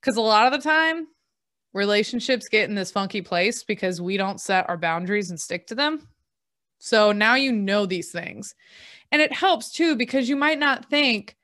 Because 0.00 0.16
a 0.16 0.20
lot 0.20 0.46
of 0.46 0.52
the 0.52 0.68
time, 0.68 1.08
relationships 1.74 2.48
get 2.48 2.68
in 2.68 2.74
this 2.74 2.90
funky 2.90 3.20
place 3.20 3.62
because 3.62 4.00
we 4.00 4.16
don't 4.16 4.40
set 4.40 4.68
our 4.68 4.78
boundaries 4.78 5.30
and 5.30 5.38
stick 5.38 5.66
to 5.66 5.74
them. 5.74 6.08
So 6.78 7.12
now 7.12 7.34
you 7.34 7.52
know 7.52 7.84
these 7.84 8.10
things. 8.10 8.54
And 9.12 9.20
it 9.20 9.32
helps 9.32 9.70
too 9.70 9.96
because 9.96 10.28
you 10.28 10.36
might 10.36 10.58
not 10.58 10.88
think 10.88 11.36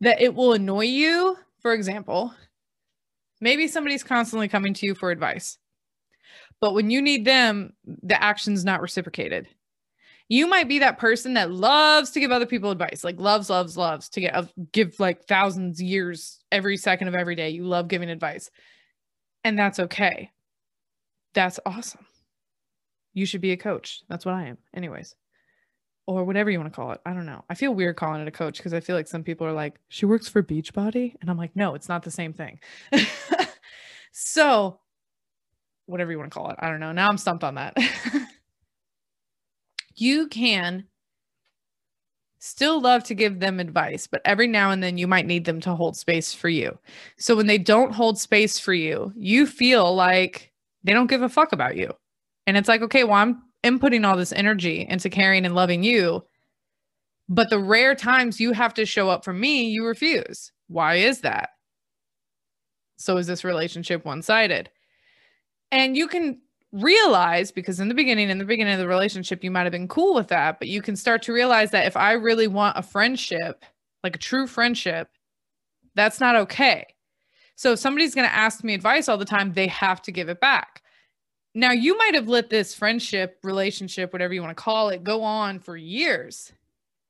that 0.00 0.20
it 0.20 0.34
will 0.34 0.52
annoy 0.52 0.84
you. 0.84 1.36
For 1.60 1.72
example, 1.72 2.32
maybe 3.40 3.66
somebody's 3.66 4.02
constantly 4.02 4.48
coming 4.48 4.72
to 4.74 4.86
you 4.86 4.94
for 4.94 5.10
advice, 5.10 5.58
but 6.60 6.74
when 6.74 6.90
you 6.90 7.02
need 7.02 7.24
them, 7.24 7.72
the 7.84 8.22
action's 8.22 8.64
not 8.64 8.80
reciprocated 8.80 9.48
you 10.28 10.46
might 10.46 10.68
be 10.68 10.80
that 10.80 10.98
person 10.98 11.34
that 11.34 11.52
loves 11.52 12.10
to 12.10 12.20
give 12.20 12.32
other 12.32 12.46
people 12.46 12.70
advice 12.70 13.04
like 13.04 13.18
loves 13.20 13.48
loves 13.48 13.76
loves 13.76 14.08
to 14.08 14.20
get 14.20 14.52
give 14.72 14.98
like 14.98 15.24
thousands 15.24 15.80
years 15.80 16.38
every 16.50 16.76
second 16.76 17.08
of 17.08 17.14
every 17.14 17.34
day 17.34 17.50
you 17.50 17.64
love 17.64 17.88
giving 17.88 18.10
advice 18.10 18.50
and 19.46 19.56
that's 19.56 19.78
okay. 19.78 20.32
That's 21.32 21.60
awesome. 21.64 22.06
You 23.14 23.26
should 23.26 23.40
be 23.40 23.52
a 23.52 23.56
coach. 23.56 24.02
That's 24.08 24.26
what 24.26 24.34
i 24.34 24.46
am 24.46 24.58
anyways. 24.74 25.14
Or 26.06 26.24
whatever 26.24 26.50
you 26.50 26.58
want 26.58 26.72
to 26.72 26.76
call 26.76 26.90
it. 26.92 27.00
I 27.06 27.12
don't 27.12 27.26
know. 27.26 27.44
I 27.48 27.54
feel 27.54 27.72
weird 27.72 27.96
calling 27.96 28.20
it 28.22 28.28
a 28.28 28.32
coach 28.32 28.58
because 28.58 28.74
i 28.74 28.80
feel 28.80 28.96
like 28.96 29.06
some 29.08 29.22
people 29.22 29.46
are 29.46 29.52
like 29.52 29.78
she 29.88 30.04
works 30.04 30.28
for 30.28 30.42
beachbody? 30.42 31.14
And 31.20 31.30
i'm 31.30 31.38
like 31.38 31.54
no 31.54 31.74
it's 31.74 31.88
not 31.88 32.02
the 32.02 32.10
same 32.10 32.32
thing. 32.32 32.60
So 34.18 34.80
whatever 35.84 36.10
you 36.10 36.18
want 36.18 36.32
to 36.32 36.34
call 36.34 36.50
it. 36.50 36.56
I 36.58 36.70
don't 36.70 36.80
know. 36.80 36.92
Now 36.92 37.08
i'm 37.08 37.18
stumped 37.18 37.44
on 37.44 37.56
that. 37.56 37.76
You 39.98 40.28
can 40.28 40.84
still 42.46 42.80
love 42.80 43.02
to 43.04 43.14
give 43.14 43.40
them 43.40 43.60
advice, 43.60 44.06
but 44.06 44.22
every 44.24 44.46
now 44.46 44.70
and 44.70 44.82
then 44.82 44.96
you 44.96 45.06
might 45.06 45.26
need 45.26 45.44
them 45.44 45.60
to 45.60 45.74
hold 45.74 45.96
space 45.96 46.32
for 46.32 46.48
you. 46.48 46.78
So 47.18 47.36
when 47.36 47.46
they 47.46 47.58
don't 47.58 47.92
hold 47.92 48.18
space 48.18 48.58
for 48.58 48.72
you, 48.72 49.12
you 49.16 49.46
feel 49.46 49.94
like 49.94 50.52
they 50.84 50.92
don't 50.92 51.08
give 51.08 51.22
a 51.22 51.28
fuck 51.28 51.52
about 51.52 51.76
you. 51.76 51.92
And 52.46 52.56
it's 52.56 52.68
like, 52.68 52.82
okay, 52.82 53.04
well, 53.04 53.14
I'm 53.14 53.42
inputting 53.64 54.06
all 54.06 54.16
this 54.16 54.32
energy 54.32 54.86
into 54.88 55.10
caring 55.10 55.44
and 55.44 55.54
loving 55.54 55.82
you. 55.82 56.24
But 57.28 57.50
the 57.50 57.58
rare 57.58 57.96
times 57.96 58.40
you 58.40 58.52
have 58.52 58.72
to 58.74 58.86
show 58.86 59.10
up 59.10 59.24
for 59.24 59.32
me, 59.32 59.64
you 59.64 59.84
refuse. 59.84 60.52
Why 60.68 60.96
is 60.96 61.22
that? 61.22 61.50
So 62.96 63.16
is 63.16 63.26
this 63.26 63.44
relationship 63.44 64.04
one 64.04 64.22
sided? 64.22 64.70
And 65.72 65.96
you 65.96 66.06
can 66.06 66.40
realize 66.76 67.50
because 67.50 67.80
in 67.80 67.88
the 67.88 67.94
beginning 67.94 68.28
in 68.28 68.38
the 68.38 68.44
beginning 68.44 68.74
of 68.74 68.78
the 68.78 68.86
relationship 68.86 69.42
you 69.42 69.50
might 69.50 69.62
have 69.62 69.72
been 69.72 69.88
cool 69.88 70.14
with 70.14 70.28
that 70.28 70.58
but 70.58 70.68
you 70.68 70.82
can 70.82 70.94
start 70.94 71.22
to 71.22 71.32
realize 71.32 71.70
that 71.70 71.86
if 71.86 71.96
i 71.96 72.12
really 72.12 72.46
want 72.46 72.76
a 72.76 72.82
friendship 72.82 73.64
like 74.02 74.14
a 74.14 74.18
true 74.18 74.46
friendship 74.46 75.08
that's 75.96 76.20
not 76.20 76.36
okay. 76.36 76.86
So 77.56 77.72
if 77.72 77.78
somebody's 77.78 78.14
going 78.14 78.28
to 78.28 78.34
ask 78.34 78.62
me 78.62 78.74
advice 78.74 79.08
all 79.08 79.16
the 79.16 79.24
time 79.24 79.52
they 79.52 79.66
have 79.66 80.02
to 80.02 80.12
give 80.12 80.28
it 80.28 80.40
back. 80.40 80.82
Now 81.54 81.72
you 81.72 81.96
might 81.96 82.14
have 82.14 82.28
let 82.28 82.50
this 82.50 82.74
friendship 82.74 83.38
relationship 83.42 84.12
whatever 84.12 84.34
you 84.34 84.42
want 84.42 84.56
to 84.56 84.62
call 84.62 84.90
it 84.90 85.02
go 85.02 85.22
on 85.22 85.58
for 85.58 85.74
years 85.74 86.52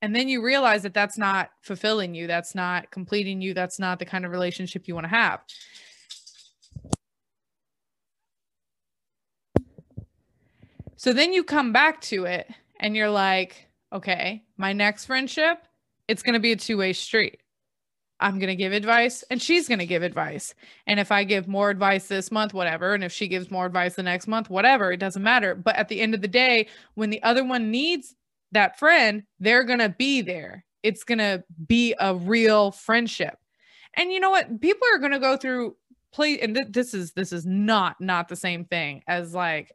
and 0.02 0.14
then 0.14 0.28
you 0.28 0.40
realize 0.40 0.85
that 0.85 0.94
that's 0.94 1.18
not 1.18 1.50
fulfilling 1.62 2.14
you 2.14 2.28
that's 2.28 2.54
not 2.54 2.88
completing 2.92 3.40
you 3.40 3.54
that's 3.54 3.80
not 3.80 3.99
the 3.99 4.04
kind 4.04 4.25
of 4.25 4.30
relationship 4.30 4.87
you 4.87 4.94
want 4.94 5.04
to 5.04 5.08
have 5.08 5.40
So 10.96 11.12
then 11.12 11.32
you 11.32 11.44
come 11.44 11.72
back 11.72 12.00
to 12.02 12.24
it 12.24 12.48
and 12.80 12.96
you're 12.96 13.10
like, 13.10 13.68
okay, 13.92 14.44
my 14.56 14.72
next 14.72 15.04
friendship, 15.04 15.58
it's 16.08 16.22
going 16.22 16.34
to 16.34 16.40
be 16.40 16.52
a 16.52 16.56
two 16.56 16.78
way 16.78 16.92
street. 16.92 17.40
I'm 18.18 18.38
going 18.38 18.48
to 18.48 18.56
give 18.56 18.72
advice 18.72 19.22
and 19.30 19.40
she's 19.40 19.68
going 19.68 19.78
to 19.78 19.86
give 19.86 20.02
advice. 20.02 20.54
And 20.86 20.98
if 20.98 21.12
I 21.12 21.24
give 21.24 21.48
more 21.48 21.68
advice 21.68 22.08
this 22.08 22.32
month, 22.32 22.54
whatever. 22.54 22.94
And 22.94 23.04
if 23.04 23.12
she 23.12 23.28
gives 23.28 23.50
more 23.50 23.66
advice 23.66 23.94
the 23.94 24.02
next 24.02 24.26
month, 24.26 24.48
whatever, 24.48 24.90
it 24.90 24.96
doesn't 24.96 25.22
matter. 25.22 25.54
But 25.54 25.76
at 25.76 25.88
the 25.88 26.00
end 26.00 26.14
of 26.14 26.22
the 26.22 26.28
day, 26.28 26.68
when 26.94 27.10
the 27.10 27.22
other 27.22 27.44
one 27.44 27.70
needs 27.70 28.14
that 28.52 28.78
friend, 28.78 29.24
they're 29.38 29.64
going 29.64 29.80
to 29.80 29.90
be 29.90 30.22
there. 30.22 30.64
It's 30.82 31.04
going 31.04 31.18
to 31.18 31.44
be 31.66 31.94
a 32.00 32.14
real 32.14 32.70
friendship. 32.70 33.36
And 33.94 34.10
you 34.10 34.20
know 34.20 34.30
what? 34.30 34.62
People 34.62 34.88
are 34.94 34.98
going 34.98 35.12
to 35.12 35.18
go 35.18 35.36
through 35.36 35.76
play 36.12 36.38
and 36.40 36.54
th- 36.54 36.68
this 36.70 36.94
is 36.94 37.12
this 37.12 37.30
is 37.30 37.44
not 37.44 38.00
not 38.00 38.28
the 38.28 38.36
same 38.36 38.64
thing 38.64 39.02
as 39.06 39.34
like 39.34 39.72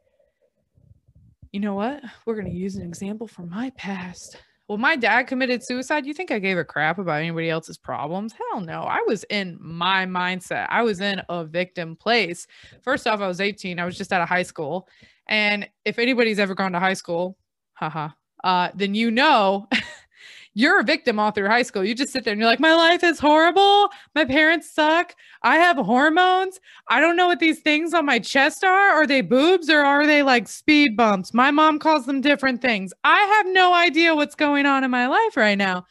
you 1.52 1.60
know 1.60 1.74
what? 1.74 2.02
We're 2.26 2.34
going 2.34 2.50
to 2.50 2.56
use 2.56 2.76
an 2.76 2.82
example 2.82 3.28
from 3.28 3.50
my 3.50 3.70
past. 3.76 4.36
Well, 4.68 4.78
my 4.78 4.96
dad 4.96 5.24
committed 5.24 5.62
suicide. 5.62 6.06
You 6.06 6.14
think 6.14 6.30
I 6.30 6.38
gave 6.38 6.56
a 6.56 6.64
crap 6.64 6.98
about 6.98 7.20
anybody 7.20 7.50
else's 7.50 7.76
problems? 7.76 8.32
Hell 8.32 8.62
no. 8.62 8.82
I 8.82 9.02
was 9.06 9.24
in 9.24 9.58
my 9.60 10.06
mindset. 10.06 10.66
I 10.70 10.82
was 10.82 11.00
in 11.00 11.20
a 11.28 11.44
victim 11.44 11.94
place. 11.94 12.46
First 12.82 13.06
off, 13.06 13.20
I 13.20 13.28
was 13.28 13.40
18. 13.40 13.78
I 13.78 13.84
was 13.84 13.98
just 13.98 14.12
out 14.14 14.22
of 14.22 14.28
high 14.30 14.44
school. 14.44 14.88
And 15.26 15.68
if 15.84 15.98
anybody's 15.98 16.38
ever 16.38 16.54
gone 16.54 16.72
to 16.72 16.80
high 16.80 16.94
school, 16.94 17.36
haha, 17.74 18.10
uh, 18.44 18.70
then 18.74 18.94
you 18.94 19.10
know 19.10 19.68
you're 20.54 20.80
a 20.80 20.84
victim 20.84 21.18
all 21.18 21.32
through 21.32 21.48
high 21.48 21.62
school. 21.62 21.84
You 21.84 21.94
just 21.94 22.12
sit 22.12 22.24
there 22.24 22.32
and 22.32 22.40
you're 22.40 22.48
like, 22.48 22.60
my 22.60 22.74
life 22.74 23.04
is 23.04 23.18
horrible. 23.18 23.90
My 24.14 24.24
parents 24.24 24.70
suck. 24.70 25.14
I 25.42 25.56
have 25.56 25.76
hormones. 25.76 26.60
I 26.88 27.00
don't 27.00 27.16
know 27.16 27.26
what 27.26 27.40
these 27.40 27.60
things 27.60 27.94
on 27.94 28.04
my 28.04 28.18
chest 28.18 28.62
are. 28.62 28.90
Are 28.90 29.06
they 29.06 29.22
boobs 29.22 29.70
or 29.70 29.80
are 29.80 30.06
they 30.06 30.22
like 30.22 30.48
speed 30.48 30.96
bumps? 30.96 31.32
My 31.32 31.50
mom 31.50 31.78
calls 31.78 32.04
them 32.04 32.20
different 32.20 32.60
things. 32.60 32.92
I 33.04 33.20
have 33.20 33.46
no 33.46 33.74
idea 33.74 34.14
what's 34.14 34.34
going 34.34 34.66
on 34.66 34.84
in 34.84 34.90
my 34.90 35.06
life 35.06 35.36
right 35.36 35.56
now. 35.56 35.86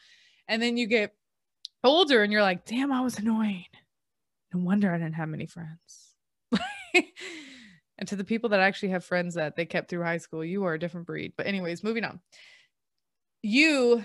And 0.46 0.62
then 0.62 0.76
you 0.76 0.86
get 0.86 1.14
older 1.82 2.22
and 2.22 2.32
you're 2.32 2.42
like, 2.42 2.64
damn, 2.64 2.92
I 2.92 3.00
was 3.00 3.18
annoying. 3.18 3.64
No 4.54 4.60
wonder 4.60 4.92
I 4.92 4.98
didn't 4.98 5.14
have 5.14 5.28
many 5.28 5.46
friends. 5.46 6.14
and 6.94 8.06
to 8.06 8.16
the 8.16 8.24
people 8.24 8.50
that 8.50 8.60
actually 8.60 8.90
have 8.90 9.04
friends 9.04 9.34
that 9.34 9.56
they 9.56 9.66
kept 9.66 9.90
through 9.90 10.04
high 10.04 10.18
school, 10.18 10.44
you 10.44 10.64
are 10.64 10.74
a 10.74 10.78
different 10.78 11.06
breed. 11.06 11.32
But, 11.36 11.46
anyways, 11.46 11.82
moving 11.82 12.04
on. 12.04 12.20
You 13.42 14.04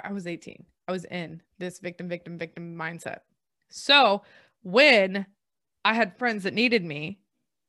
I, 0.00 0.12
was 0.12 0.26
18. 0.26 0.64
I 0.88 0.92
was 0.92 1.04
in 1.06 1.42
this 1.58 1.78
victim, 1.78 2.08
victim, 2.08 2.38
victim 2.38 2.76
mindset. 2.76 3.20
So 3.70 4.22
when 4.62 5.26
I 5.84 5.94
had 5.94 6.18
friends 6.18 6.44
that 6.44 6.54
needed 6.54 6.84
me, 6.84 7.20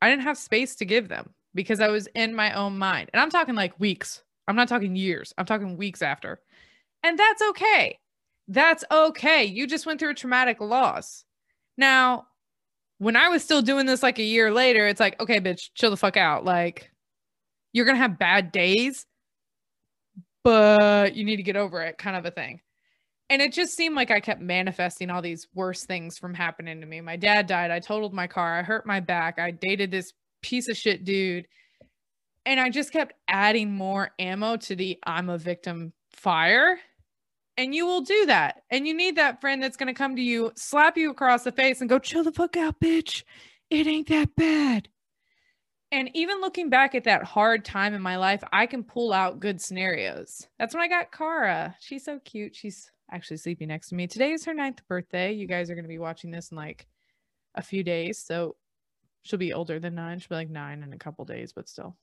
I 0.02 0.10
didn't 0.10 0.24
have 0.24 0.38
space 0.38 0.76
to 0.78 0.86
give 0.86 1.08
them 1.10 1.34
because 1.56 1.80
I 1.80 1.88
was 1.90 2.08
in 2.16 2.36
my 2.36 2.54
own 2.54 2.78
mind. 2.78 3.10
And 3.14 3.22
I'm 3.22 3.30
talking 3.30 3.56
like 3.56 3.80
weeks. 3.80 4.24
I'm 4.48 4.56
not 4.56 4.68
talking 4.68 4.96
years. 4.96 5.34
I'm 5.38 5.46
talking 5.46 5.78
weeks 5.78 6.02
after. 6.02 6.42
And 7.04 7.18
that's 7.18 7.42
okay. 7.42 8.00
That's 8.48 8.84
okay. 8.92 9.46
You 9.46 9.68
just 9.68 9.86
went 9.86 10.00
through 10.00 10.12
a 10.12 10.16
traumatic 10.16 10.60
loss. 10.60 11.24
Now, 11.78 12.28
when 12.98 13.16
I 13.16 13.30
was 13.30 13.44
still 13.44 13.62
doing 13.62 13.86
this 13.86 14.04
like 14.04 14.20
a 14.20 14.24
year 14.24 14.52
later, 14.52 14.88
it's 14.88 15.00
like, 15.00 15.20
okay, 15.22 15.40
bitch, 15.40 15.70
chill 15.76 15.90
the 15.92 15.98
fuck 15.98 16.18
out. 16.18 16.46
Like, 16.46 16.92
You're 17.74 17.86
going 17.86 17.96
to 17.98 18.02
have 18.02 18.20
bad 18.20 18.52
days, 18.52 19.06
but 20.44 21.16
you 21.16 21.24
need 21.26 21.38
to 21.38 21.44
get 21.44 21.56
over 21.56 21.82
it, 21.82 21.98
kind 21.98 22.16
of 22.16 22.26
a 22.26 22.32
thing. 22.32 22.62
And 23.34 23.42
it 23.42 23.52
just 23.52 23.76
seemed 23.76 23.96
like 23.96 24.12
I 24.12 24.20
kept 24.20 24.42
manifesting 24.42 25.10
all 25.10 25.24
these 25.24 25.48
worse 25.56 25.86
things 25.86 26.20
from 26.20 26.36
happening 26.36 26.82
to 26.82 26.86
me. 26.86 27.02
My 27.02 27.16
dad 27.16 27.48
died. 27.48 27.72
I 27.72 27.80
totaled 27.80 28.14
my 28.14 28.28
car. 28.28 28.60
I 28.60 28.62
hurt 28.62 28.86
my 28.86 29.00
back. 29.00 29.40
I 29.40 29.50
dated 29.50 29.90
this 29.90 30.14
piece 30.44 30.70
of 30.70 30.78
shit 30.78 31.04
dude. 31.04 31.48
And 32.46 32.60
I 32.60 32.70
just 32.70 32.94
kept 32.94 33.16
adding 33.28 33.72
more 33.72 34.12
ammo 34.20 34.58
to 34.58 34.76
the 34.76 35.00
I'm 35.04 35.30
a 35.30 35.40
victim 35.40 35.94
fire. 36.12 36.78
And 37.58 37.74
you 37.74 37.88
will 37.88 38.02
do 38.02 38.28
that. 38.28 38.62
And 38.70 38.88
you 38.88 38.94
need 38.94 39.16
that 39.16 39.42
friend 39.42 39.64
that's 39.64 39.78
going 39.78 39.88
to 39.88 39.98
come 39.98 40.16
to 40.16 40.22
you, 40.22 40.52
slap 40.56 40.96
you 40.96 41.10
across 41.10 41.44
the 41.44 41.52
face, 41.52 41.82
and 41.82 41.90
go, 41.90 41.98
chill 41.98 42.24
the 42.24 42.32
fuck 42.32 42.56
out, 42.56 42.80
bitch. 42.80 43.24
It 43.72 43.88
ain't 43.88 44.10
that 44.10 44.36
bad. 44.36 44.90
And 45.92 46.12
even 46.14 46.40
looking 46.40 46.70
back 46.70 46.94
at 46.94 47.06
that 47.06 47.24
hard 47.24 47.66
time 47.66 47.96
in 47.96 48.02
my 48.04 48.18
life, 48.18 48.44
I 48.54 48.68
can 48.68 48.84
pull 48.84 49.12
out 49.12 49.40
good 49.40 49.60
scenarios. 49.60 50.48
That's 50.60 50.76
when 50.76 50.84
I 50.84 50.88
got 50.88 51.12
Kara. 51.12 51.76
She's 51.80 52.06
so 52.06 52.20
cute. 52.20 52.56
She's 52.56 52.92
actually 53.12 53.38
sleeping 53.38 53.68
next 53.68 53.90
to 53.90 53.96
me. 53.96 54.08
Today 54.08 54.32
is 54.32 54.46
her 54.46 54.54
ninth 54.54 54.82
birthday. 54.88 55.34
You 55.34 55.48
guys 55.48 55.70
are 55.70 55.76
going 55.76 55.86
to 55.86 55.90
be 55.90 56.00
watching 56.00 56.32
this 56.32 56.52
in 56.52 56.58
like 56.58 56.88
a 57.56 57.62
few 57.62 57.84
days. 57.84 58.20
So 58.20 58.56
she'll 59.24 59.40
be 59.40 59.54
older 59.54 59.80
than 59.80 59.96
nine. 59.96 60.20
She'll 60.20 60.30
be 60.30 60.36
like 60.36 60.50
nine 60.50 60.84
in 60.84 60.94
a 60.94 60.98
couple 60.98 61.26
days, 61.26 61.54
but 61.54 61.70
still. 61.70 61.96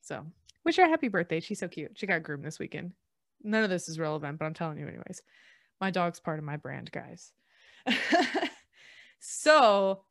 So 0.00 0.24
wish 0.64 0.76
her 0.76 0.84
a 0.84 0.88
happy 0.88 1.08
birthday. 1.08 1.40
She's 1.40 1.60
so 1.60 1.68
cute. 1.68 1.92
She 1.94 2.06
got 2.06 2.22
groomed 2.22 2.44
this 2.44 2.58
weekend. 2.58 2.92
None 3.42 3.64
of 3.64 3.70
this 3.70 3.88
is 3.88 3.98
relevant, 3.98 4.38
but 4.38 4.44
I'm 4.44 4.54
telling 4.54 4.78
you, 4.78 4.86
anyways. 4.86 5.22
My 5.80 5.90
dog's 5.90 6.20
part 6.20 6.38
of 6.38 6.44
my 6.44 6.56
brand, 6.56 6.90
guys. 6.92 7.32
so 9.20 10.02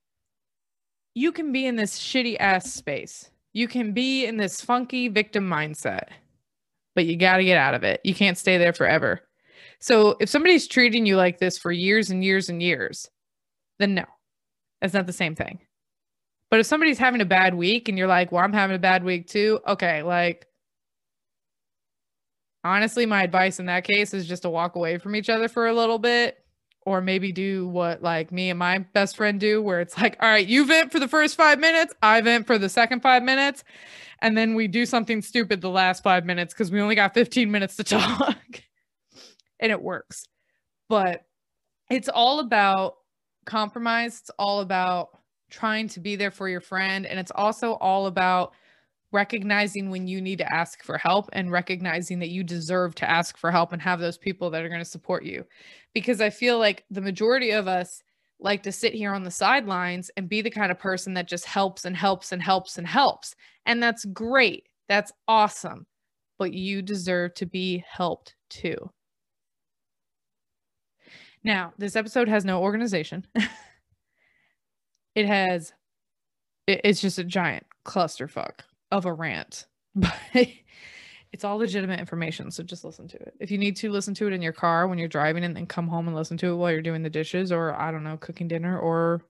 you 1.14 1.32
can 1.32 1.52
be 1.52 1.66
in 1.66 1.76
this 1.76 2.00
shitty 2.00 2.38
ass 2.40 2.72
space. 2.74 3.30
You 3.54 3.68
can 3.68 3.94
be 3.94 4.26
in 4.26 4.38
this 4.38 4.62
funky 4.62 5.08
victim 5.08 5.48
mindset, 5.48 6.08
but 6.96 7.06
you 7.06 7.18
got 7.18 7.38
to 7.38 7.44
get 7.44 7.58
out 7.58 7.74
of 7.74 7.84
it. 7.84 8.02
You 8.04 8.16
can't 8.16 8.38
stay 8.38 8.58
there 8.58 8.74
forever. 8.74 9.22
So 9.80 10.18
if 10.20 10.30
somebody's 10.30 10.68
treating 10.68 11.06
you 11.06 11.16
like 11.16 11.40
this 11.40 11.58
for 11.58 11.72
years 11.72 12.10
and 12.10 12.24
years 12.24 12.50
and 12.50 12.62
years, 12.62 13.10
then 13.80 13.96
no, 13.96 14.06
that's 14.82 14.94
not 14.94 15.08
the 15.08 15.14
same 15.14 15.36
thing. 15.36 15.60
But 16.52 16.60
if 16.60 16.66
somebody's 16.66 16.98
having 16.98 17.22
a 17.22 17.26
bad 17.26 17.56
week 17.56 17.90
and 17.90 17.98
you're 17.98 18.08
like, 18.08 18.32
well, 18.32 18.44
I'm 18.44 18.54
having 18.54 18.76
a 18.76 18.80
bad 18.80 19.04
week 19.04 19.28
too, 19.28 19.60
okay, 19.68 20.02
like, 20.02 20.48
honestly, 22.64 23.06
my 23.06 23.24
advice 23.24 23.60
in 23.60 23.68
that 23.68 23.84
case 23.84 24.14
is 24.14 24.28
just 24.28 24.42
to 24.42 24.50
walk 24.50 24.76
away 24.76 24.98
from 24.98 25.16
each 25.16 25.30
other 25.30 25.48
for 25.48 25.68
a 25.68 25.74
little 25.74 26.00
bit 26.00 26.38
or 26.86 27.02
maybe 27.02 27.32
do 27.32 27.68
what 27.68 28.02
like 28.02 28.32
me 28.32 28.50
and 28.50 28.58
my 28.58 28.80
best 28.80 29.16
friend 29.16 29.40
do 29.40 29.62
where 29.62 29.82
it's 29.82 29.98
like 29.98 30.18
all 30.22 30.30
right 30.30 30.48
you 30.48 30.66
vent 30.66 30.92
for 30.92 31.00
the 31.00 31.08
first 31.08 31.36
five 31.36 31.60
minutes 31.60 31.94
i 32.02 32.22
vent 32.22 32.48
for 32.48 32.58
the 32.58 32.70
second 32.70 33.02
five 33.02 33.22
minutes 33.22 33.64
and 34.22 34.38
then 34.38 34.56
we 34.56 34.68
do 34.68 34.86
something 34.86 35.22
stupid 35.22 35.62
the 35.62 35.70
last 35.70 36.02
five 36.02 36.26
minutes 36.26 36.54
because 36.54 36.72
we 36.72 36.82
only 36.82 36.96
got 36.96 37.14
15 37.14 37.52
minutes 37.52 37.76
to 37.76 37.84
talk 37.84 38.38
and 39.60 39.72
it 39.72 39.82
works 39.82 40.26
but 40.88 41.26
it's 41.90 42.10
all 42.10 42.40
about 42.40 42.96
compromise 43.46 44.20
it's 44.20 44.32
all 44.38 44.62
about 44.62 45.10
trying 45.50 45.88
to 45.88 46.00
be 46.00 46.16
there 46.16 46.32
for 46.32 46.48
your 46.48 46.62
friend 46.62 47.06
and 47.06 47.20
it's 47.20 47.32
also 47.36 47.74
all 47.74 48.06
about 48.08 48.54
recognizing 49.12 49.90
when 49.90 50.08
you 50.08 50.22
need 50.22 50.38
to 50.38 50.54
ask 50.54 50.84
for 50.84 50.98
help 50.98 51.30
and 51.34 51.52
recognizing 51.52 52.20
that 52.20 52.30
you 52.30 52.44
deserve 52.44 52.94
to 52.96 53.10
ask 53.10 53.38
for 53.38 53.52
help 53.52 53.72
and 53.72 53.82
have 53.82 54.00
those 54.00 54.18
people 54.18 54.50
that 54.50 54.64
are 54.64 54.70
going 54.70 54.82
to 54.82 54.86
support 54.86 55.24
you. 55.24 55.46
Because 55.94 56.22
I 56.22 56.30
feel 56.30 56.60
like 56.60 56.86
the 56.92 57.02
majority 57.02 57.52
of 57.52 57.68
us 57.68 58.04
like 58.40 58.64
to 58.64 58.72
sit 58.72 58.94
here 58.94 59.14
on 59.14 59.24
the 59.24 59.32
sidelines 59.32 60.10
and 60.16 60.30
be 60.30 60.42
the 60.42 60.52
kind 60.52 60.72
of 60.72 60.80
person 60.80 61.14
that 61.16 61.28
just 61.28 61.46
helps 61.46 61.86
and 61.86 61.96
helps 61.96 62.32
and 62.32 62.42
helps 62.42 62.78
and 62.78 62.88
helps. 62.88 63.36
And 63.66 63.82
that's 63.82 64.06
great. 64.06 64.68
That's 64.88 65.12
awesome. 65.28 65.86
But 66.38 66.54
you 66.54 66.82
deserve 66.82 67.34
to 67.36 67.46
be 67.46 67.84
helped 67.90 68.36
too. 68.50 68.92
Now, 71.44 71.74
this 71.78 71.96
episode 71.96 72.28
has 72.28 72.46
no 72.46 72.62
organization. 72.62 73.26
it 75.16 75.26
has, 75.26 75.74
it's 76.68 77.02
just 77.02 77.18
a 77.18 77.24
giant 77.24 77.66
clusterfuck 77.86 78.60
of 78.92 79.06
a 79.06 79.14
rant, 79.14 79.66
but 79.96 80.16
it's 81.32 81.44
all 81.44 81.58
legitimate 81.58 82.00
information. 82.00 82.52
So 82.52 82.64
just 82.64 82.84
listen 82.84 83.08
to 83.10 83.18
it. 83.18 83.36
If 83.40 83.52
you 83.52 83.58
need 83.58 83.76
to 83.78 83.92
listen 83.92 84.14
to 84.16 84.28
it 84.28 84.34
in 84.34 84.42
your 84.42 84.54
car 84.54 84.88
when 84.88 84.98
you're 84.98 85.08
driving 85.08 85.44
and 85.44 85.56
then 85.56 85.66
come 85.66 85.88
home 85.88 86.08
and 86.08 86.16
listen 86.16 86.38
to 86.38 86.52
it 86.52 86.56
while 86.56 86.72
you're 86.72 86.82
doing 86.82 87.04
the 87.04 87.10
dishes 87.10 87.52
or 87.52 87.74
I 87.74 87.92
don't 87.92 88.04
know, 88.04 88.18
cooking 88.18 88.48
dinner 88.48 88.78
or 88.78 89.22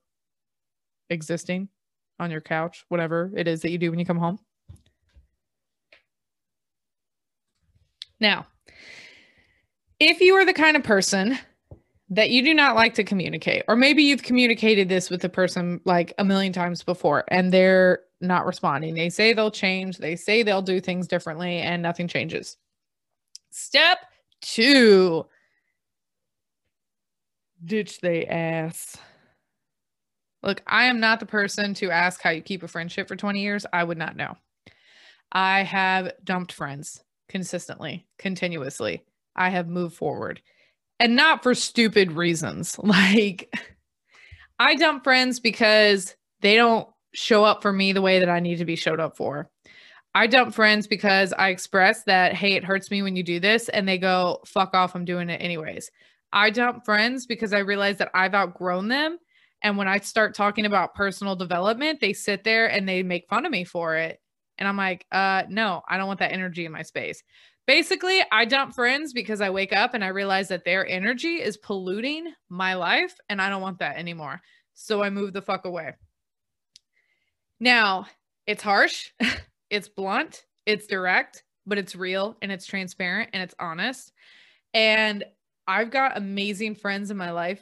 existing 1.09 1.69
on 2.19 2.31
your 2.31 2.41
couch, 2.41 2.85
whatever 2.89 3.31
it 3.35 3.47
is 3.47 3.61
that 3.61 3.71
you 3.71 3.77
do 3.77 3.89
when 3.89 3.99
you 3.99 4.05
come 4.05 4.17
home. 4.17 4.39
Now, 8.19 8.47
if 9.99 10.19
you 10.19 10.35
are 10.35 10.45
the 10.45 10.53
kind 10.53 10.75
of 10.75 10.83
person 10.83 11.37
that 12.09 12.31
you 12.31 12.41
do 12.43 12.53
not 12.53 12.75
like 12.75 12.95
to 12.95 13.03
communicate, 13.03 13.63
or 13.67 13.75
maybe 13.75 14.03
you've 14.03 14.23
communicated 14.23 14.89
this 14.89 15.09
with 15.09 15.21
the 15.21 15.29
person 15.29 15.79
like 15.85 16.13
a 16.17 16.23
million 16.25 16.51
times 16.51 16.83
before 16.83 17.23
and 17.27 17.53
they're 17.53 17.99
not 18.19 18.45
responding. 18.45 18.95
They 18.95 19.09
say 19.09 19.33
they'll 19.33 19.51
change, 19.51 19.97
they 19.97 20.15
say 20.15 20.41
they'll 20.43 20.61
do 20.61 20.81
things 20.81 21.07
differently, 21.07 21.57
and 21.57 21.81
nothing 21.81 22.07
changes. 22.07 22.57
Step 23.51 23.99
two 24.41 25.25
ditch 27.63 27.99
they 27.99 28.25
ass. 28.25 28.97
Look, 30.41 30.61
I 30.65 30.85
am 30.85 30.99
not 30.99 31.19
the 31.19 31.25
person 31.25 31.73
to 31.75 31.91
ask 31.91 32.21
how 32.21 32.29
you 32.29 32.41
keep 32.41 32.63
a 32.63 32.67
friendship 32.67 33.07
for 33.07 33.17
20 33.17 33.41
years. 33.41 33.65
I 33.73 33.83
would 33.83 33.97
not 33.97 34.15
know. 34.15 34.37
I 35.31 35.63
have 35.63 36.13
dumped 36.23 36.53
friends 36.53 37.03
consistently, 37.27 38.07
continuously. 38.17 39.03
I 39.35 39.49
have 39.49 39.67
moved 39.67 39.95
forward 39.95 40.41
and 40.99 41.15
not 41.15 41.43
for 41.43 41.53
stupid 41.53 42.11
reasons. 42.11 42.77
Like, 42.83 43.53
I 44.59 44.75
dump 44.75 45.03
friends 45.03 45.39
because 45.39 46.15
they 46.41 46.55
don't 46.55 46.87
show 47.13 47.45
up 47.45 47.61
for 47.61 47.71
me 47.71 47.93
the 47.93 48.01
way 48.01 48.19
that 48.19 48.29
I 48.29 48.39
need 48.39 48.57
to 48.57 48.65
be 48.65 48.75
showed 48.75 48.99
up 48.99 49.15
for. 49.15 49.49
I 50.15 50.27
dump 50.27 50.53
friends 50.53 50.87
because 50.87 51.33
I 51.33 51.49
express 51.49 52.03
that, 52.03 52.33
hey, 52.33 52.53
it 52.53 52.63
hurts 52.63 52.91
me 52.91 53.01
when 53.01 53.15
you 53.15 53.23
do 53.23 53.39
this. 53.39 53.69
And 53.69 53.87
they 53.87 53.97
go, 53.97 54.39
fuck 54.45 54.73
off, 54.73 54.95
I'm 54.95 55.05
doing 55.05 55.29
it 55.29 55.41
anyways. 55.41 55.89
I 56.33 56.49
dump 56.49 56.83
friends 56.83 57.25
because 57.25 57.53
I 57.53 57.59
realize 57.59 57.97
that 57.97 58.11
I've 58.13 58.33
outgrown 58.33 58.87
them. 58.87 59.17
And 59.61 59.77
when 59.77 59.87
I 59.87 59.99
start 59.99 60.35
talking 60.35 60.65
about 60.65 60.95
personal 60.95 61.35
development, 61.35 61.99
they 61.99 62.13
sit 62.13 62.43
there 62.43 62.67
and 62.67 62.87
they 62.87 63.03
make 63.03 63.29
fun 63.29 63.45
of 63.45 63.51
me 63.51 63.63
for 63.63 63.95
it. 63.95 64.19
And 64.57 64.67
I'm 64.67 64.77
like, 64.77 65.05
uh, 65.11 65.43
no, 65.47 65.81
I 65.87 65.97
don't 65.97 66.07
want 66.07 66.19
that 66.19 66.33
energy 66.33 66.65
in 66.65 66.71
my 66.71 66.83
space. 66.83 67.23
Basically, 67.69 68.23
I 68.31 68.45
dump 68.45 68.73
friends 68.73 69.13
because 69.13 69.41
I 69.41 69.51
wake 69.51 69.73
up 69.73 69.93
and 69.93 70.03
I 70.03 70.07
realize 70.07 70.47
that 70.47 70.65
their 70.65 70.87
energy 70.87 71.35
is 71.35 71.55
polluting 71.55 72.33
my 72.49 72.73
life 72.73 73.13
and 73.29 73.39
I 73.39 73.47
don't 73.51 73.61
want 73.61 73.77
that 73.77 73.95
anymore. 73.95 74.41
So 74.73 75.03
I 75.03 75.11
move 75.11 75.33
the 75.33 75.43
fuck 75.43 75.65
away. 75.65 75.93
Now, 77.59 78.07
it's 78.47 78.63
harsh, 78.63 79.11
it's 79.69 79.87
blunt, 79.87 80.45
it's 80.65 80.87
direct, 80.87 81.43
but 81.67 81.77
it's 81.77 81.95
real 81.95 82.37
and 82.41 82.51
it's 82.51 82.65
transparent 82.65 83.29
and 83.33 83.43
it's 83.43 83.53
honest. 83.59 84.13
And 84.73 85.23
I've 85.67 85.91
got 85.91 86.17
amazing 86.17 86.73
friends 86.73 87.11
in 87.11 87.17
my 87.17 87.29
life, 87.29 87.61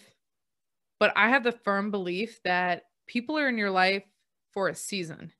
but 1.02 1.12
I 1.18 1.28
have 1.28 1.44
the 1.44 1.52
firm 1.52 1.92
belief 1.92 2.40
that 2.46 2.84
people 3.08 3.38
are 3.38 3.50
in 3.50 3.58
your 3.58 3.72
life 3.72 4.06
for 4.54 4.70
a 4.70 4.74
season. 4.74 5.34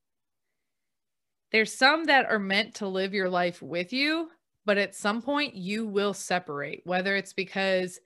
There's 1.54 1.74
some 1.74 2.04
that 2.08 2.26
are 2.26 2.38
meant 2.38 2.76
to 2.76 2.88
live 2.90 3.14
your 3.14 3.30
life 3.30 3.62
with 3.62 3.94
you, 3.94 4.30
but 4.68 4.78
at 4.78 4.94
some 4.94 5.22
point 5.22 5.56
you 5.56 5.88
will 5.88 6.14
separate, 6.14 6.82
whether 6.84 7.16
it's 7.16 7.32
because 7.32 8.00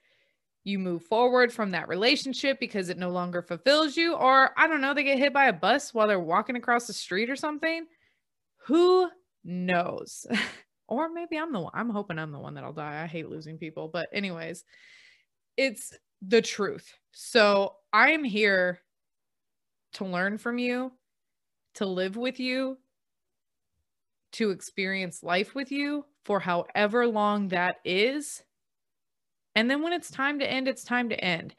you 0.64 0.78
move 0.78 1.04
forward 1.04 1.52
from 1.52 1.72
that 1.72 1.88
relationship 1.88 2.60
because 2.60 2.90
it 2.90 3.00
no 3.00 3.10
longer 3.10 3.42
fulfills 3.42 3.98
you 3.98 4.14
or 4.14 4.52
i 4.58 4.68
don't 4.68 4.80
know 4.80 4.94
they 4.94 5.04
get 5.04 5.18
hit 5.18 5.34
by 5.34 5.46
a 5.46 5.54
bus 5.54 5.92
while 5.92 6.08
they're 6.08 6.20
walking 6.20 6.56
across 6.56 6.86
the 6.86 6.94
street 6.94 7.32
or 7.32 7.36
something. 7.36 7.86
Who 8.68 9.10
knows? 9.44 10.26
Or 10.88 11.08
maybe 11.10 11.38
i'm 11.38 11.54
the 11.54 11.62
one 11.62 11.72
i'm 11.74 11.90
hoping 11.90 12.20
i'm 12.20 12.34
the 12.34 12.38
one 12.38 12.54
that'll 12.54 12.74
die. 12.74 13.02
I 13.02 13.08
hate 13.08 13.30
losing 13.30 13.58
people 13.58 13.88
but 13.88 14.10
anyways 14.12 14.66
it's 15.56 15.94
the 16.22 16.42
truth. 16.42 16.94
So 17.14 17.76
i 17.94 18.12
am 18.12 18.26
here 18.26 18.82
to 19.94 20.04
learn 20.04 20.38
from 20.38 20.58
you 20.58 20.92
to 21.76 21.86
live 21.86 22.18
with 22.18 22.42
you 22.42 22.78
to 24.34 24.50
experience 24.50 25.24
life 25.24 25.56
with 25.56 25.72
you 25.72 26.04
for 26.24 26.40
however 26.40 27.08
long 27.08 27.50
that 27.50 27.78
is 27.84 28.44
and 29.56 29.70
then 29.70 29.82
when 29.82 29.94
it's 29.94 30.10
time 30.10 30.40
to 30.40 30.50
end, 30.50 30.68
it's 30.68 30.84
time 30.84 31.10
to 31.10 31.24
end. 31.24 31.56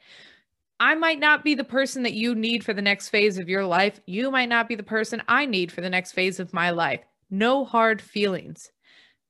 I 0.79 0.95
might 0.95 1.19
not 1.19 1.43
be 1.43 1.55
the 1.55 1.63
person 1.63 2.03
that 2.03 2.13
you 2.13 2.35
need 2.35 2.63
for 2.63 2.73
the 2.73 2.81
next 2.81 3.09
phase 3.09 3.37
of 3.37 3.47
your 3.47 3.65
life. 3.65 3.99
You 4.05 4.31
might 4.31 4.49
not 4.49 4.67
be 4.67 4.75
the 4.75 4.83
person 4.83 5.21
I 5.27 5.45
need 5.45 5.71
for 5.71 5.81
the 5.81 5.89
next 5.89 6.13
phase 6.13 6.39
of 6.39 6.53
my 6.53 6.71
life. 6.71 7.01
No 7.29 7.63
hard 7.63 8.01
feelings. 8.01 8.71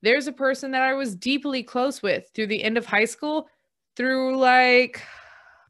There's 0.02 0.26
a 0.26 0.32
person 0.32 0.72
that 0.72 0.82
I 0.82 0.94
was 0.94 1.14
deeply 1.14 1.62
close 1.62 2.02
with 2.02 2.28
through 2.34 2.48
the 2.48 2.62
end 2.62 2.76
of 2.76 2.86
high 2.86 3.04
school, 3.04 3.48
through 3.96 4.36
like 4.38 5.02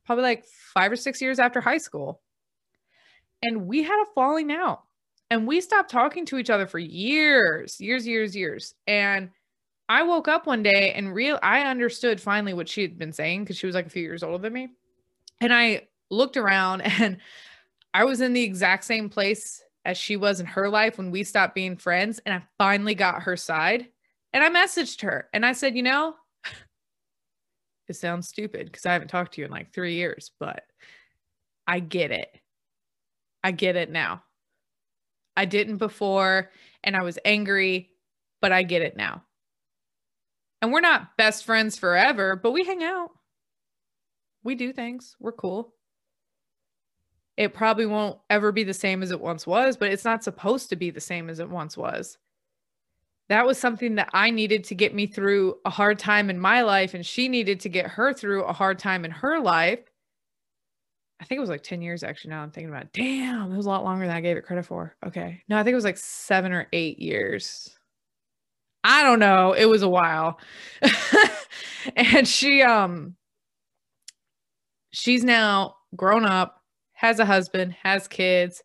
probably 0.07 0.25
like 0.25 0.45
five 0.47 0.91
or 0.91 0.97
six 0.97 1.21
years 1.21 1.39
after 1.39 1.61
high 1.61 1.79
school. 1.79 2.21
And 3.43 3.67
we 3.67 3.83
had 3.83 4.03
a 4.03 4.13
falling 4.15 4.51
out. 4.51 4.83
And 5.31 5.47
we 5.47 5.61
stopped 5.61 5.91
talking 5.91 6.25
to 6.27 6.39
each 6.39 6.51
other 6.51 6.67
for 6.67 6.79
years, 6.79 7.81
years, 7.81 8.07
years, 8.07 8.37
years. 8.37 8.75
And 8.87 9.31
I 9.89 10.03
woke 10.03 10.29
up 10.29 10.47
one 10.47 10.63
day 10.63 10.93
and 10.95 11.15
real 11.15 11.39
I 11.43 11.63
understood 11.63 12.21
finally 12.21 12.55
what 12.55 12.69
she 12.69 12.83
had 12.83 12.99
been 12.99 13.13
saying 13.13 13.45
because 13.45 13.59
she 13.59 13.67
was 13.67 13.75
like 13.75 13.87
a 13.87 13.91
few 13.91 14.03
years 14.03 14.23
older 14.23 14.39
than 14.39 14.53
me. 14.53 14.69
And 15.41 15.53
I 15.53 15.89
looked 16.11 16.37
around 16.37 16.81
and 17.01 17.19
I 17.93 18.05
was 18.05 18.21
in 18.21 18.33
the 18.33 18.43
exact 18.43 18.85
same 18.85 19.09
place 19.09 19.63
as 19.85 19.99
she 19.99 20.17
was 20.17 20.41
in 20.41 20.47
her 20.47 20.69
life 20.69 20.97
when 20.97 21.11
we 21.11 21.23
stopped 21.25 21.55
being 21.55 21.77
friends. 21.77 22.21
And 22.25 22.35
I 22.35 22.43
finally 22.57 22.95
got 22.95 23.23
her 23.23 23.37
side. 23.37 23.89
And 24.33 24.43
I 24.43 24.49
messaged 24.49 25.03
her 25.03 25.29
and 25.33 25.45
I 25.45 25.53
said, 25.53 25.77
you 25.77 25.83
know, 25.83 26.15
it 27.89 27.95
sounds 27.95 28.29
stupid 28.29 28.67
because 28.67 28.87
I 28.87 28.93
haven't 28.93 29.09
talked 29.09 29.35
to 29.35 29.41
you 29.41 29.45
in 29.45 29.51
like 29.51 29.73
three 29.73 29.95
years, 29.95 30.33
but 30.41 30.63
I 31.67 31.81
get 31.81 32.11
it. 32.11 32.35
I 33.45 33.51
get 33.51 33.77
it 33.77 33.91
now. 33.91 34.23
I 35.37 35.45
didn't 35.45 35.77
before 35.77 36.51
and 36.83 36.97
I 36.97 37.03
was 37.03 37.19
angry, 37.25 37.91
but 38.41 38.51
I 38.51 38.63
get 38.63 38.83
it 38.83 38.97
now. 38.97 39.23
And 40.65 40.73
we're 40.73 40.81
not 40.81 41.19
best 41.19 41.45
friends 41.45 41.77
forever, 41.77 42.37
but 42.37 42.53
we 42.53 42.65
hang 42.65 42.83
out. 42.83 43.11
We 44.45 44.55
do 44.55 44.73
things. 44.73 45.15
We're 45.21 45.33
cool. 45.33 45.75
It 47.37 47.53
probably 47.53 47.85
won't 47.85 48.19
ever 48.31 48.51
be 48.51 48.65
the 48.65 48.73
same 48.73 49.03
as 49.03 49.11
it 49.11 49.21
once 49.21 49.47
was, 49.47 49.77
but 49.77 49.91
it's 49.91 50.07
not 50.07 50.25
supposed 50.25 50.71
to 50.71 50.77
be 50.77 50.89
the 50.89 51.03
same 51.03 51.29
as 51.29 51.39
it 51.39 51.51
once 51.51 51.77
was. 51.77 52.17
That 53.29 53.45
was 53.45 53.59
something 53.59 53.97
that 53.97 54.09
I 54.15 54.31
needed 54.31 54.65
to 54.65 54.75
get 54.75 54.95
me 54.95 55.07
through 55.07 55.57
a 55.67 55.71
hard 55.71 55.99
time 55.99 56.31
in 56.31 56.41
my 56.41 56.63
life, 56.63 56.95
and 56.95 57.05
she 57.05 57.29
needed 57.29 57.61
to 57.61 57.69
get 57.69 57.89
her 57.89 58.15
through 58.15 58.45
a 58.45 58.55
hard 58.55 58.79
time 58.79 59.05
in 59.05 59.11
her 59.11 59.41
life. 59.41 59.81
I 61.21 61.27
think 61.27 61.37
it 61.37 61.43
was 61.43 61.51
like 61.51 61.63
10 61.63 61.83
years 61.83 62.03
actually. 62.03 62.31
Now 62.31 62.43
I'm 62.43 62.51
thinking 62.51 62.71
about 62.71 62.85
it. 62.85 62.93
Damn, 62.95 63.53
it 63.53 63.57
was 63.59 63.67
a 63.67 63.69
lot 63.69 63.85
longer 63.85 64.07
than 64.07 64.17
I 64.17 64.23
gave 64.23 64.39
it 64.39 64.47
credit 64.47 64.65
for. 64.65 64.97
Okay. 65.07 65.43
No, 65.47 65.59
I 65.59 65.63
think 65.63 65.73
it 65.73 65.77
was 65.77 65.85
like 65.85 65.99
seven 65.99 66.55
or 66.55 66.69
eight 66.73 66.99
years. 66.99 67.79
I 68.85 69.03
don't 69.03 69.19
know. 69.19 69.55
It 69.55 69.65
was 69.65 69.83
a 69.83 69.89
while. 69.89 70.39
and 71.97 72.29
she 72.29 72.63
um 72.63 73.17
she's 74.91 75.25
now 75.25 75.77
grown 75.97 76.27
up, 76.27 76.63
has 76.93 77.19
a 77.19 77.25
husband, 77.25 77.75
has 77.83 78.07
kids. 78.07 78.63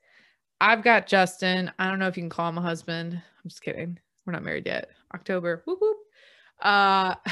I've 0.60 0.84
got 0.84 1.08
Justin. 1.08 1.71
I 1.79 1.89
don't 1.89 1.99
know 1.99 2.08
if 2.08 2.17
you 2.17 2.23
can 2.23 2.29
call 2.29 2.49
him 2.49 2.58
a 2.58 2.62
husband. 2.62 3.13
I'm 3.13 3.49
just 3.49 3.62
kidding. 3.62 3.97
We're 4.25 4.34
not 4.34 4.43
married 4.43 4.67
yet. 4.67 4.89
October. 5.15 5.63
Whoop 5.65 5.79
whoop. 5.82 5.97
Uh 6.62 7.15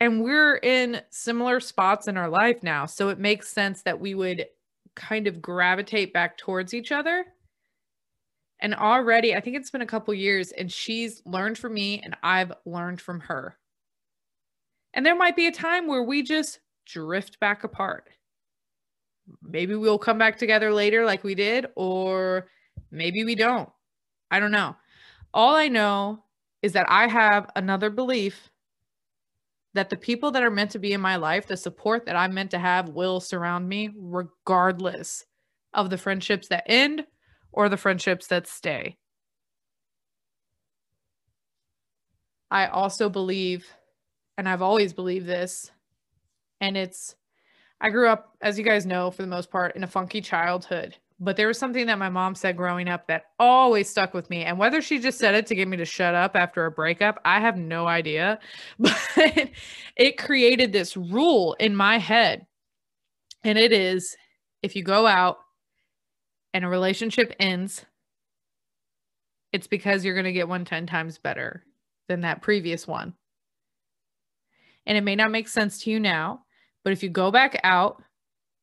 and 0.00 0.24
we're 0.24 0.56
in 0.56 1.02
similar 1.10 1.60
spots 1.60 2.08
in 2.08 2.16
our 2.16 2.28
life 2.28 2.64
now. 2.64 2.86
So 2.86 3.10
it 3.10 3.20
makes 3.20 3.48
sense 3.48 3.82
that 3.82 4.00
we 4.00 4.14
would 4.14 4.46
kind 4.96 5.28
of 5.28 5.40
gravitate 5.40 6.12
back 6.12 6.36
towards 6.36 6.74
each 6.74 6.90
other 6.90 7.26
and 8.60 8.74
already, 8.74 9.34
I 9.34 9.40
think 9.40 9.56
it's 9.56 9.70
been 9.70 9.82
a 9.82 9.86
couple 9.86 10.12
years, 10.14 10.52
and 10.52 10.70
she's 10.70 11.22
learned 11.24 11.58
from 11.58 11.74
me, 11.74 12.00
and 12.04 12.16
I've 12.22 12.52
learned 12.64 13.00
from 13.00 13.20
her. 13.20 13.56
And 14.92 15.04
there 15.04 15.16
might 15.16 15.36
be 15.36 15.46
a 15.46 15.52
time 15.52 15.86
where 15.86 16.02
we 16.02 16.22
just 16.22 16.60
drift 16.86 17.40
back 17.40 17.64
apart. 17.64 18.08
Maybe 19.42 19.74
we'll 19.74 19.98
come 19.98 20.18
back 20.18 20.38
together 20.38 20.72
later, 20.72 21.04
like 21.04 21.24
we 21.24 21.34
did, 21.34 21.66
or 21.76 22.48
maybe 22.90 23.24
we 23.24 23.34
don't. 23.34 23.68
I 24.30 24.40
don't 24.40 24.50
know. 24.50 24.76
All 25.32 25.54
I 25.54 25.68
know 25.68 26.24
is 26.62 26.72
that 26.72 26.86
I 26.90 27.06
have 27.06 27.50
another 27.56 27.90
belief 27.90 28.50
that 29.72 29.88
the 29.88 29.96
people 29.96 30.32
that 30.32 30.42
are 30.42 30.50
meant 30.50 30.72
to 30.72 30.80
be 30.80 30.92
in 30.92 31.00
my 31.00 31.16
life, 31.16 31.46
the 31.46 31.56
support 31.56 32.06
that 32.06 32.16
I'm 32.16 32.34
meant 32.34 32.50
to 32.50 32.58
have, 32.58 32.88
will 32.88 33.20
surround 33.20 33.68
me 33.68 33.90
regardless 33.96 35.24
of 35.72 35.90
the 35.90 35.98
friendships 35.98 36.48
that 36.48 36.64
end 36.66 37.06
or 37.52 37.68
the 37.68 37.76
friendships 37.76 38.26
that 38.28 38.46
stay. 38.46 38.96
I 42.50 42.66
also 42.66 43.08
believe, 43.08 43.66
and 44.36 44.48
I've 44.48 44.62
always 44.62 44.92
believed 44.92 45.26
this, 45.26 45.70
and 46.60 46.76
it's, 46.76 47.14
I 47.80 47.90
grew 47.90 48.08
up, 48.08 48.36
as 48.40 48.58
you 48.58 48.64
guys 48.64 48.86
know, 48.86 49.10
for 49.10 49.22
the 49.22 49.28
most 49.28 49.50
part, 49.50 49.76
in 49.76 49.84
a 49.84 49.86
funky 49.86 50.20
childhood. 50.20 50.96
But 51.22 51.36
there 51.36 51.46
was 51.46 51.58
something 51.58 51.86
that 51.86 51.98
my 51.98 52.08
mom 52.08 52.34
said 52.34 52.56
growing 52.56 52.88
up 52.88 53.06
that 53.06 53.26
always 53.38 53.90
stuck 53.90 54.14
with 54.14 54.30
me. 54.30 54.42
And 54.44 54.58
whether 54.58 54.80
she 54.80 54.98
just 54.98 55.18
said 55.18 55.34
it 55.34 55.46
to 55.48 55.54
get 55.54 55.68
me 55.68 55.76
to 55.76 55.84
shut 55.84 56.14
up 56.14 56.34
after 56.34 56.64
a 56.64 56.70
breakup, 56.70 57.20
I 57.26 57.40
have 57.40 57.58
no 57.58 57.86
idea. 57.86 58.38
But 58.78 59.50
it 59.96 60.16
created 60.16 60.72
this 60.72 60.96
rule 60.96 61.54
in 61.60 61.76
my 61.76 61.98
head. 61.98 62.46
And 63.44 63.58
it 63.58 63.72
is 63.72 64.16
if 64.62 64.74
you 64.74 64.82
go 64.82 65.06
out 65.06 65.38
and 66.52 66.64
a 66.64 66.68
relationship 66.68 67.34
ends, 67.38 67.84
it's 69.52 69.66
because 69.66 70.04
you're 70.04 70.14
going 70.14 70.24
to 70.24 70.32
get 70.32 70.48
one 70.48 70.64
10 70.64 70.86
times 70.86 71.18
better 71.18 71.64
than 72.08 72.22
that 72.22 72.42
previous 72.42 72.86
one. 72.86 73.14
And 74.86 74.96
it 74.96 75.02
may 75.02 75.16
not 75.16 75.30
make 75.30 75.48
sense 75.48 75.82
to 75.82 75.90
you 75.90 76.00
now, 76.00 76.42
but 76.84 76.92
if 76.92 77.02
you 77.02 77.08
go 77.08 77.30
back 77.30 77.60
out 77.62 78.02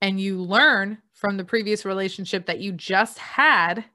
and 0.02 0.20
you 0.20 0.42
learn 0.42 1.00
from 1.14 1.38
the 1.38 1.46
previous 1.46 1.86
relationship 1.86 2.46
that 2.46 2.60
you 2.60 2.72
just 2.72 3.18
had, 3.18 3.86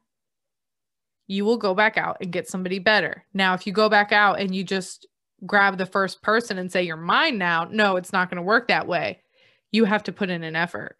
you 1.26 1.44
will 1.44 1.57
go 1.57 1.74
back 1.74 1.96
out 1.96 2.18
and 2.20 2.33
get 2.33 2.48
somebody 2.48 2.78
better. 2.78 3.24
Now, 3.33 3.55
if 3.55 3.66
you 3.66 3.72
go 3.72 3.88
back 3.88 4.12
out 4.12 4.40
and 4.40 4.55
you 4.55 4.64
just 4.64 5.07
grab 5.46 5.78
the 5.78 5.87
first 5.87 6.22
person 6.22 6.59
and 6.59 6.70
say, 6.70 6.83
You're 6.83 6.96
mine 6.96 7.38
now, 7.38 7.68
no, 7.70 7.96
it's 7.96 8.12
not 8.12 8.28
going 8.28 8.37
to 8.37 8.42
work 8.42 8.68
that 8.68 8.87
way. 8.87 9.22
You 9.70 9.85
have 9.85 10.02
to 10.05 10.12
put 10.12 10.31
in 10.31 10.42
an 10.42 10.57
effort. 10.57 10.96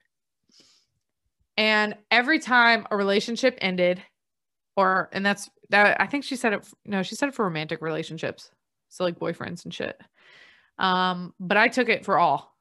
And 1.63 1.95
every 2.11 2.41
time 2.41 2.89
a 2.91 2.97
relationship 2.97 3.57
ended, 3.61 4.03
or 4.77 5.09
and 5.13 5.25
that's 5.25 5.49
that 5.71 6.01
I 6.01 6.09
think 6.09 6.25
she 6.25 6.35
said 6.35 6.55
it 6.55 6.69
no, 6.85 7.05
she 7.05 7.15
said 7.15 7.29
it 7.29 7.37
for 7.37 7.45
romantic 7.45 7.81
relationships. 7.81 8.51
So 8.89 9.05
like 9.05 9.17
boyfriends 9.17 9.65
and 9.65 9.73
shit. 9.73 9.97
Um, 10.81 11.35
but 11.39 11.57
I 11.57 11.69
took 11.69 11.89
it 11.89 12.05
for 12.05 12.19
all 12.19 12.57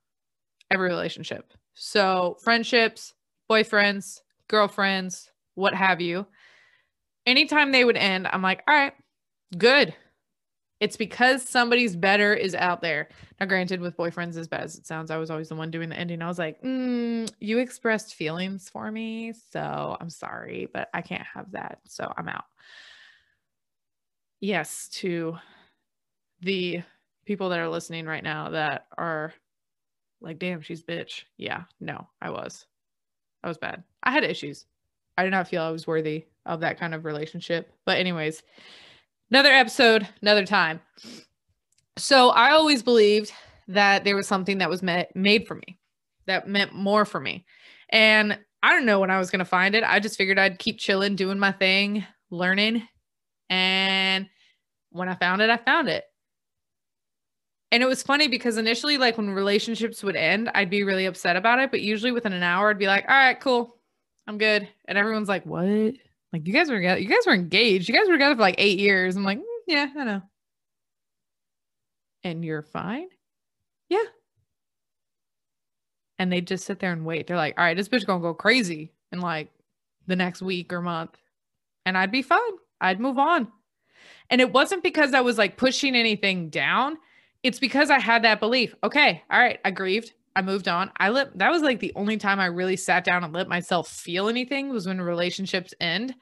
every 0.69 0.87
relationship. 0.87 1.51
So 1.73 2.37
friendships, 2.43 3.15
boyfriends, 3.49 4.19
girlfriends, 4.47 5.31
what 5.55 5.73
have 5.73 5.99
you. 5.99 6.27
Anytime 7.25 7.71
they 7.71 7.83
would 7.83 7.97
end, 7.97 8.27
I'm 8.31 8.43
like, 8.43 8.61
all 8.67 8.75
right, 8.75 8.93
good. 9.57 9.95
It's 10.81 10.97
because 10.97 11.47
somebody's 11.47 11.95
better 11.95 12.33
is 12.33 12.55
out 12.55 12.81
there. 12.81 13.07
Now, 13.39 13.45
granted, 13.45 13.81
with 13.81 13.95
boyfriends, 13.95 14.35
as 14.35 14.47
bad 14.47 14.63
as 14.63 14.77
it 14.79 14.87
sounds, 14.87 15.11
I 15.11 15.17
was 15.17 15.29
always 15.29 15.47
the 15.47 15.55
one 15.55 15.69
doing 15.69 15.89
the 15.89 15.95
ending. 15.95 16.23
I 16.23 16.27
was 16.27 16.39
like, 16.39 16.59
mm, 16.63 17.31
you 17.39 17.59
expressed 17.59 18.15
feelings 18.15 18.67
for 18.67 18.91
me. 18.91 19.31
So 19.51 19.95
I'm 20.01 20.09
sorry, 20.09 20.67
but 20.73 20.89
I 20.91 21.01
can't 21.01 21.25
have 21.35 21.51
that. 21.51 21.81
So 21.87 22.11
I'm 22.17 22.27
out. 22.27 22.45
Yes, 24.39 24.89
to 24.93 25.37
the 26.41 26.81
people 27.25 27.49
that 27.49 27.59
are 27.59 27.69
listening 27.69 28.07
right 28.07 28.23
now 28.23 28.49
that 28.49 28.87
are 28.97 29.33
like, 30.19 30.39
damn, 30.39 30.61
she's 30.61 30.81
bitch. 30.81 31.25
Yeah, 31.37 31.65
no, 31.79 32.07
I 32.19 32.31
was. 32.31 32.65
I 33.43 33.47
was 33.47 33.59
bad. 33.59 33.83
I 34.01 34.09
had 34.09 34.23
issues. 34.23 34.65
I 35.15 35.23
did 35.23 35.29
not 35.31 35.47
feel 35.47 35.61
I 35.61 35.69
was 35.69 35.85
worthy 35.85 36.25
of 36.47 36.61
that 36.61 36.79
kind 36.79 36.95
of 36.95 37.05
relationship. 37.05 37.71
But, 37.85 37.99
anyways, 37.99 38.41
another 39.31 39.51
episode, 39.51 40.07
another 40.21 40.45
time. 40.45 40.79
So 41.97 42.29
I 42.29 42.51
always 42.51 42.83
believed 42.83 43.31
that 43.67 44.03
there 44.03 44.15
was 44.15 44.27
something 44.27 44.59
that 44.59 44.69
was 44.69 44.83
met, 44.83 45.15
made 45.15 45.47
for 45.47 45.55
me 45.55 45.79
that 46.27 46.47
meant 46.47 46.73
more 46.73 47.05
for 47.05 47.19
me. 47.19 47.45
And 47.89 48.37
I 48.63 48.73
don't 48.73 48.85
know 48.85 48.99
when 48.99 49.11
I 49.11 49.17
was 49.17 49.31
going 49.31 49.39
to 49.39 49.45
find 49.45 49.75
it. 49.75 49.83
I 49.83 49.99
just 49.99 50.17
figured 50.17 50.37
I'd 50.37 50.59
keep 50.59 50.77
chilling, 50.77 51.15
doing 51.15 51.39
my 51.39 51.51
thing, 51.51 52.05
learning. 52.29 52.87
And 53.49 54.29
when 54.91 55.09
I 55.09 55.15
found 55.15 55.41
it, 55.41 55.49
I 55.49 55.57
found 55.57 55.89
it. 55.89 56.05
And 57.71 57.81
it 57.81 57.87
was 57.87 58.03
funny 58.03 58.27
because 58.27 58.57
initially, 58.57 58.97
like 58.97 59.17
when 59.17 59.29
relationships 59.29 60.03
would 60.03 60.17
end, 60.17 60.51
I'd 60.53 60.69
be 60.69 60.83
really 60.83 61.05
upset 61.05 61.37
about 61.37 61.59
it. 61.59 61.71
But 61.71 61.81
usually 61.81 62.11
within 62.11 62.33
an 62.33 62.43
hour, 62.43 62.69
I'd 62.69 62.77
be 62.77 62.87
like, 62.87 63.05
all 63.07 63.15
right, 63.15 63.39
cool. 63.39 63.77
I'm 64.27 64.37
good. 64.37 64.67
And 64.85 64.97
everyone's 64.97 65.29
like, 65.29 65.45
what? 65.45 65.93
Like 66.33 66.47
you 66.47 66.53
guys 66.53 66.69
were 66.69 66.79
you 66.79 67.07
guys 67.07 67.25
were 67.25 67.33
engaged. 67.33 67.89
You 67.89 67.95
guys 67.95 68.07
were 68.07 68.13
together 68.13 68.35
for 68.35 68.41
like 68.41 68.55
eight 68.57 68.79
years. 68.79 69.15
I'm 69.15 69.23
like, 69.23 69.39
mm, 69.39 69.43
yeah, 69.67 69.87
I 69.97 70.03
know. 70.03 70.21
And 72.23 72.45
you're 72.45 72.61
fine? 72.61 73.07
Yeah. 73.89 74.03
And 76.19 76.31
they 76.31 76.39
just 76.39 76.65
sit 76.65 76.79
there 76.79 76.93
and 76.93 77.05
wait. 77.05 77.27
They're 77.27 77.35
like, 77.35 77.57
all 77.57 77.65
right, 77.65 77.75
this 77.75 77.89
bitch 77.89 78.05
gonna 78.05 78.21
go 78.21 78.33
crazy 78.33 78.93
in 79.11 79.19
like 79.19 79.49
the 80.07 80.15
next 80.15 80.41
week 80.41 80.71
or 80.71 80.81
month. 80.81 81.17
And 81.85 81.97
I'd 81.97 82.11
be 82.11 82.21
fine. 82.21 82.39
I'd 82.79 82.99
move 82.99 83.17
on. 83.17 83.47
And 84.29 84.39
it 84.39 84.53
wasn't 84.53 84.83
because 84.83 85.13
I 85.13 85.21
was 85.21 85.37
like 85.37 85.57
pushing 85.57 85.95
anything 85.95 86.49
down. 86.49 86.97
It's 87.43 87.59
because 87.59 87.89
I 87.89 87.99
had 87.99 88.23
that 88.23 88.39
belief. 88.39 88.75
Okay, 88.83 89.23
all 89.29 89.39
right, 89.39 89.59
I 89.65 89.71
grieved. 89.71 90.13
I 90.35 90.41
moved 90.41 90.67
on. 90.67 90.91
I 90.97 91.09
let 91.09 91.37
that 91.37 91.51
was 91.51 91.61
like 91.61 91.79
the 91.79 91.93
only 91.95 92.17
time 92.17 92.39
I 92.39 92.45
really 92.45 92.77
sat 92.77 93.03
down 93.03 93.23
and 93.23 93.33
let 93.33 93.49
myself 93.49 93.89
feel 93.89 94.29
anything 94.29 94.69
was 94.69 94.87
when 94.87 95.01
relationships 95.01 95.73
end. 95.79 96.15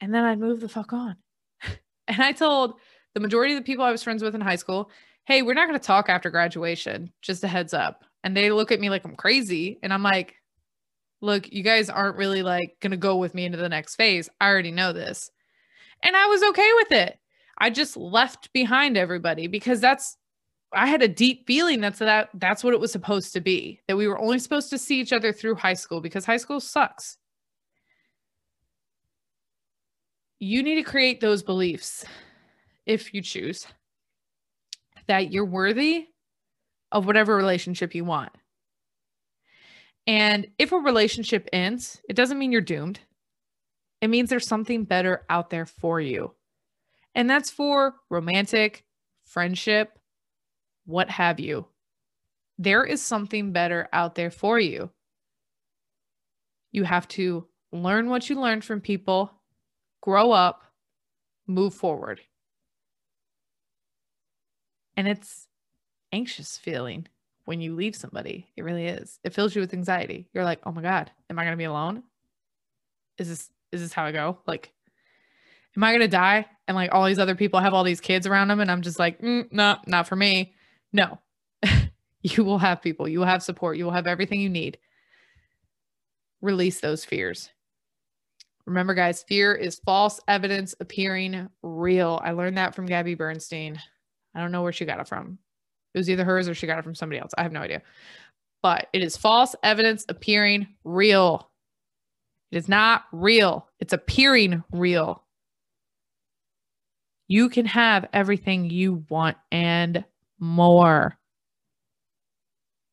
And 0.00 0.14
then 0.14 0.24
I'd 0.24 0.38
move 0.38 0.60
the 0.60 0.68
fuck 0.68 0.92
on. 0.92 1.16
and 2.08 2.22
I 2.22 2.32
told 2.32 2.74
the 3.14 3.20
majority 3.20 3.54
of 3.54 3.60
the 3.60 3.66
people 3.66 3.84
I 3.84 3.90
was 3.90 4.02
friends 4.02 4.22
with 4.22 4.34
in 4.34 4.40
high 4.40 4.56
school, 4.56 4.90
hey, 5.26 5.42
we're 5.42 5.54
not 5.54 5.68
going 5.68 5.78
to 5.78 5.84
talk 5.84 6.08
after 6.08 6.30
graduation. 6.30 7.12
Just 7.20 7.44
a 7.44 7.48
heads 7.48 7.74
up. 7.74 8.04
And 8.22 8.36
they 8.36 8.50
look 8.50 8.70
at 8.70 8.80
me 8.80 8.90
like 8.90 9.04
I'm 9.04 9.16
crazy. 9.16 9.78
And 9.82 9.92
I'm 9.92 10.02
like, 10.02 10.36
look, 11.20 11.52
you 11.52 11.62
guys 11.62 11.90
aren't 11.90 12.16
really 12.16 12.42
like 12.42 12.76
going 12.80 12.92
to 12.92 12.96
go 12.96 13.16
with 13.16 13.34
me 13.34 13.44
into 13.44 13.58
the 13.58 13.68
next 13.68 13.96
phase. 13.96 14.28
I 14.40 14.48
already 14.48 14.70
know 14.70 14.92
this. 14.92 15.30
And 16.02 16.16
I 16.16 16.26
was 16.26 16.42
okay 16.42 16.70
with 16.76 16.92
it. 16.92 17.18
I 17.58 17.70
just 17.70 17.96
left 17.96 18.52
behind 18.52 18.96
everybody 18.96 19.48
because 19.48 19.80
that's 19.80 20.16
I 20.72 20.86
had 20.86 21.02
a 21.02 21.08
deep 21.08 21.46
feeling 21.46 21.80
that's 21.80 21.98
that 22.00 22.28
that's 22.34 22.62
what 22.62 22.74
it 22.74 22.80
was 22.80 22.92
supposed 22.92 23.32
to 23.32 23.40
be. 23.40 23.80
That 23.88 23.96
we 23.96 24.06
were 24.06 24.18
only 24.18 24.38
supposed 24.38 24.70
to 24.70 24.78
see 24.78 25.00
each 25.00 25.12
other 25.12 25.32
through 25.32 25.54
high 25.54 25.74
school 25.74 26.00
because 26.00 26.24
high 26.24 26.36
school 26.36 26.60
sucks. 26.60 27.16
You 30.40 30.62
need 30.62 30.76
to 30.76 30.82
create 30.82 31.20
those 31.20 31.42
beliefs 31.42 32.04
if 32.86 33.12
you 33.12 33.22
choose 33.22 33.66
that 35.06 35.32
you're 35.32 35.44
worthy 35.44 36.06
of 36.92 37.06
whatever 37.06 37.34
relationship 37.34 37.94
you 37.94 38.04
want. 38.04 38.30
And 40.06 40.46
if 40.58 40.72
a 40.72 40.76
relationship 40.76 41.48
ends, 41.52 42.00
it 42.08 42.14
doesn't 42.14 42.38
mean 42.38 42.52
you're 42.52 42.60
doomed. 42.60 43.00
It 44.00 44.08
means 44.08 44.30
there's 44.30 44.46
something 44.46 44.84
better 44.84 45.24
out 45.28 45.50
there 45.50 45.66
for 45.66 46.00
you. 46.00 46.34
And 47.14 47.28
that's 47.28 47.50
for 47.50 47.94
romantic, 48.10 48.84
friendship, 49.24 49.97
what 50.88 51.10
have 51.10 51.38
you. 51.38 51.66
There 52.56 52.82
is 52.82 53.02
something 53.02 53.52
better 53.52 53.88
out 53.92 54.14
there 54.14 54.30
for 54.30 54.58
you. 54.58 54.90
You 56.72 56.84
have 56.84 57.06
to 57.08 57.46
learn 57.70 58.08
what 58.08 58.30
you 58.30 58.40
learned 58.40 58.64
from 58.64 58.80
people, 58.80 59.30
grow 60.00 60.32
up, 60.32 60.62
move 61.46 61.74
forward. 61.74 62.22
And 64.96 65.06
it's 65.06 65.46
anxious 66.10 66.56
feeling 66.56 67.06
when 67.44 67.60
you 67.60 67.74
leave 67.74 67.94
somebody. 67.94 68.48
It 68.56 68.64
really 68.64 68.86
is. 68.86 69.20
It 69.22 69.34
fills 69.34 69.54
you 69.54 69.60
with 69.60 69.74
anxiety. 69.74 70.30
You're 70.32 70.44
like, 70.44 70.60
"Oh 70.64 70.72
my 70.72 70.80
god, 70.80 71.10
am 71.28 71.38
I 71.38 71.44
going 71.44 71.52
to 71.52 71.58
be 71.58 71.64
alone? 71.64 72.02
Is 73.18 73.28
this 73.28 73.50
is 73.72 73.82
this 73.82 73.92
how 73.92 74.06
I 74.06 74.12
go? 74.12 74.38
Like 74.46 74.72
am 75.76 75.84
I 75.84 75.90
going 75.90 76.00
to 76.00 76.08
die 76.08 76.46
and 76.66 76.74
like 76.74 76.94
all 76.94 77.04
these 77.04 77.18
other 77.18 77.34
people 77.34 77.60
have 77.60 77.74
all 77.74 77.84
these 77.84 78.00
kids 78.00 78.26
around 78.26 78.48
them 78.48 78.60
and 78.60 78.70
I'm 78.70 78.80
just 78.80 78.98
like, 78.98 79.20
mm, 79.20 79.52
"No, 79.52 79.76
not 79.86 80.08
for 80.08 80.16
me." 80.16 80.54
No. 80.92 81.18
you 82.22 82.44
will 82.44 82.58
have 82.58 82.82
people. 82.82 83.08
You 83.08 83.20
will 83.20 83.26
have 83.26 83.42
support. 83.42 83.76
You 83.76 83.84
will 83.84 83.92
have 83.92 84.06
everything 84.06 84.40
you 84.40 84.48
need. 84.48 84.78
Release 86.40 86.80
those 86.80 87.04
fears. 87.04 87.50
Remember, 88.66 88.94
guys, 88.94 89.22
fear 89.22 89.54
is 89.54 89.80
false 89.84 90.20
evidence 90.28 90.74
appearing 90.78 91.48
real. 91.62 92.20
I 92.22 92.32
learned 92.32 92.58
that 92.58 92.74
from 92.74 92.86
Gabby 92.86 93.14
Bernstein. 93.14 93.80
I 94.34 94.40
don't 94.40 94.52
know 94.52 94.62
where 94.62 94.72
she 94.72 94.84
got 94.84 95.00
it 95.00 95.08
from. 95.08 95.38
It 95.94 95.98
was 95.98 96.10
either 96.10 96.24
hers 96.24 96.48
or 96.48 96.54
she 96.54 96.66
got 96.66 96.78
it 96.78 96.84
from 96.84 96.94
somebody 96.94 97.18
else. 97.18 97.32
I 97.38 97.42
have 97.42 97.52
no 97.52 97.60
idea. 97.60 97.82
But 98.62 98.88
it 98.92 99.02
is 99.02 99.16
false 99.16 99.54
evidence 99.62 100.04
appearing 100.08 100.68
real. 100.84 101.50
It 102.50 102.58
is 102.58 102.68
not 102.68 103.04
real, 103.12 103.68
it's 103.80 103.92
appearing 103.92 104.62
real. 104.70 105.24
You 107.26 107.48
can 107.48 107.66
have 107.66 108.08
everything 108.12 108.70
you 108.70 109.04
want 109.10 109.36
and 109.52 110.04
more. 110.38 111.16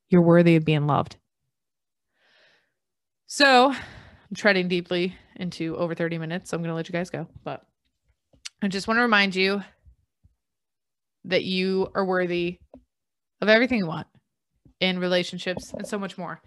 You're 0.10 0.22
worthy 0.22 0.56
of 0.56 0.66
being 0.66 0.88
loved. 0.88 1.18
So 3.28 3.72
I'm 3.72 4.36
treading 4.36 4.68
deeply 4.68 5.16
into 5.36 5.76
over 5.78 5.96
30 5.96 6.18
minutes. 6.18 6.50
So 6.50 6.58
I'm 6.58 6.64
going 6.64 6.72
to 6.72 6.76
let 6.76 6.88
you 6.88 6.94
guys 6.94 7.10
go. 7.10 7.28
But 7.44 7.66
I 8.62 8.68
just 8.68 8.88
want 8.88 8.98
to 8.98 9.04
remind 9.04 9.36
you 9.36 9.62
that 11.26 11.44
you 11.44 11.90
are 11.96 12.06
worthy 12.06 12.60
of 13.42 13.50
everything 13.50 13.80
you 13.80 13.88
want 13.88 14.08
in 14.80 15.00
relationships 15.00 15.74
and 15.74 15.88
so 15.88 15.98
much 15.98 16.18
more. 16.18 16.42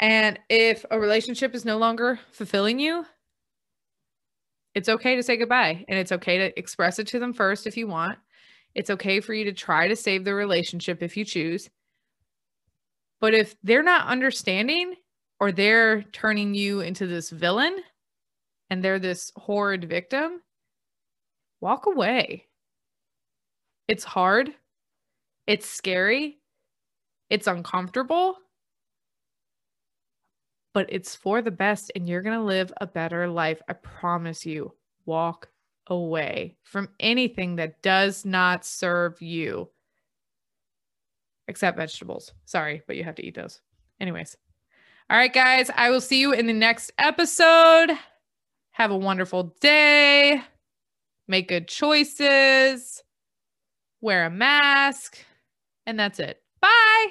And 0.00 0.38
if 0.48 0.84
a 0.90 0.98
relationship 0.98 1.54
is 1.54 1.64
no 1.64 1.78
longer 1.78 2.18
fulfilling 2.32 2.78
you, 2.78 3.04
it's 4.74 4.88
okay 4.88 5.16
to 5.16 5.22
say 5.22 5.36
goodbye 5.36 5.84
and 5.88 5.98
it's 5.98 6.12
okay 6.12 6.38
to 6.38 6.58
express 6.58 6.98
it 6.98 7.08
to 7.08 7.18
them 7.18 7.32
first 7.32 7.66
if 7.66 7.76
you 7.76 7.86
want. 7.86 8.18
It's 8.78 8.90
okay 8.90 9.18
for 9.18 9.34
you 9.34 9.46
to 9.46 9.52
try 9.52 9.88
to 9.88 9.96
save 9.96 10.24
the 10.24 10.34
relationship 10.34 11.02
if 11.02 11.16
you 11.16 11.24
choose. 11.24 11.68
But 13.20 13.34
if 13.34 13.56
they're 13.64 13.82
not 13.82 14.06
understanding 14.06 14.94
or 15.40 15.50
they're 15.50 16.02
turning 16.12 16.54
you 16.54 16.78
into 16.78 17.08
this 17.08 17.30
villain 17.30 17.76
and 18.70 18.80
they're 18.80 19.00
this 19.00 19.32
horrid 19.34 19.88
victim, 19.88 20.42
walk 21.60 21.86
away. 21.86 22.46
It's 23.88 24.04
hard. 24.04 24.54
It's 25.48 25.68
scary. 25.68 26.38
It's 27.30 27.48
uncomfortable. 27.48 28.36
But 30.72 30.86
it's 30.90 31.16
for 31.16 31.42
the 31.42 31.50
best, 31.50 31.90
and 31.96 32.08
you're 32.08 32.22
going 32.22 32.38
to 32.38 32.44
live 32.44 32.72
a 32.80 32.86
better 32.86 33.26
life. 33.26 33.60
I 33.68 33.72
promise 33.72 34.46
you. 34.46 34.72
Walk 35.04 35.48
away 35.88 36.56
from 36.62 36.88
anything 37.00 37.56
that 37.56 37.82
does 37.82 38.24
not 38.24 38.64
serve 38.64 39.20
you, 39.20 39.68
except 41.46 41.76
vegetables. 41.76 42.32
Sorry, 42.44 42.82
but 42.86 42.96
you 42.96 43.04
have 43.04 43.16
to 43.16 43.24
eat 43.24 43.34
those. 43.34 43.60
Anyways. 44.00 44.36
All 45.10 45.16
right, 45.16 45.32
guys, 45.32 45.70
I 45.74 45.90
will 45.90 46.02
see 46.02 46.20
you 46.20 46.32
in 46.32 46.46
the 46.46 46.52
next 46.52 46.92
episode. 46.98 47.90
Have 48.72 48.90
a 48.90 48.96
wonderful 48.96 49.54
day. 49.60 50.42
Make 51.26 51.48
good 51.48 51.66
choices 51.66 53.02
wear 54.00 54.26
a 54.26 54.30
mask, 54.30 55.18
and 55.86 55.98
that's 55.98 56.18
it. 56.18 56.40
Bye. 56.60 57.06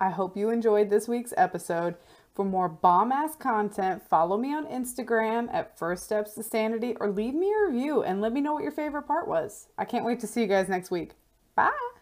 I 0.00 0.10
hope 0.10 0.36
you 0.36 0.50
enjoyed 0.50 0.90
this 0.90 1.08
week's 1.08 1.34
episode. 1.36 1.94
For 2.40 2.44
more 2.46 2.70
bomb 2.70 3.12
ass 3.12 3.36
content, 3.36 4.02
follow 4.08 4.38
me 4.38 4.54
on 4.54 4.64
Instagram 4.64 5.52
at 5.52 5.78
First 5.78 6.04
Steps 6.04 6.32
to 6.36 6.42
Sanity 6.42 6.96
or 6.98 7.10
leave 7.10 7.34
me 7.34 7.52
a 7.52 7.70
review 7.70 8.02
and 8.02 8.22
let 8.22 8.32
me 8.32 8.40
know 8.40 8.54
what 8.54 8.62
your 8.62 8.72
favorite 8.72 9.02
part 9.02 9.28
was. 9.28 9.68
I 9.76 9.84
can't 9.84 10.06
wait 10.06 10.20
to 10.20 10.26
see 10.26 10.40
you 10.40 10.46
guys 10.46 10.66
next 10.66 10.90
week. 10.90 11.16
Bye. 11.54 11.99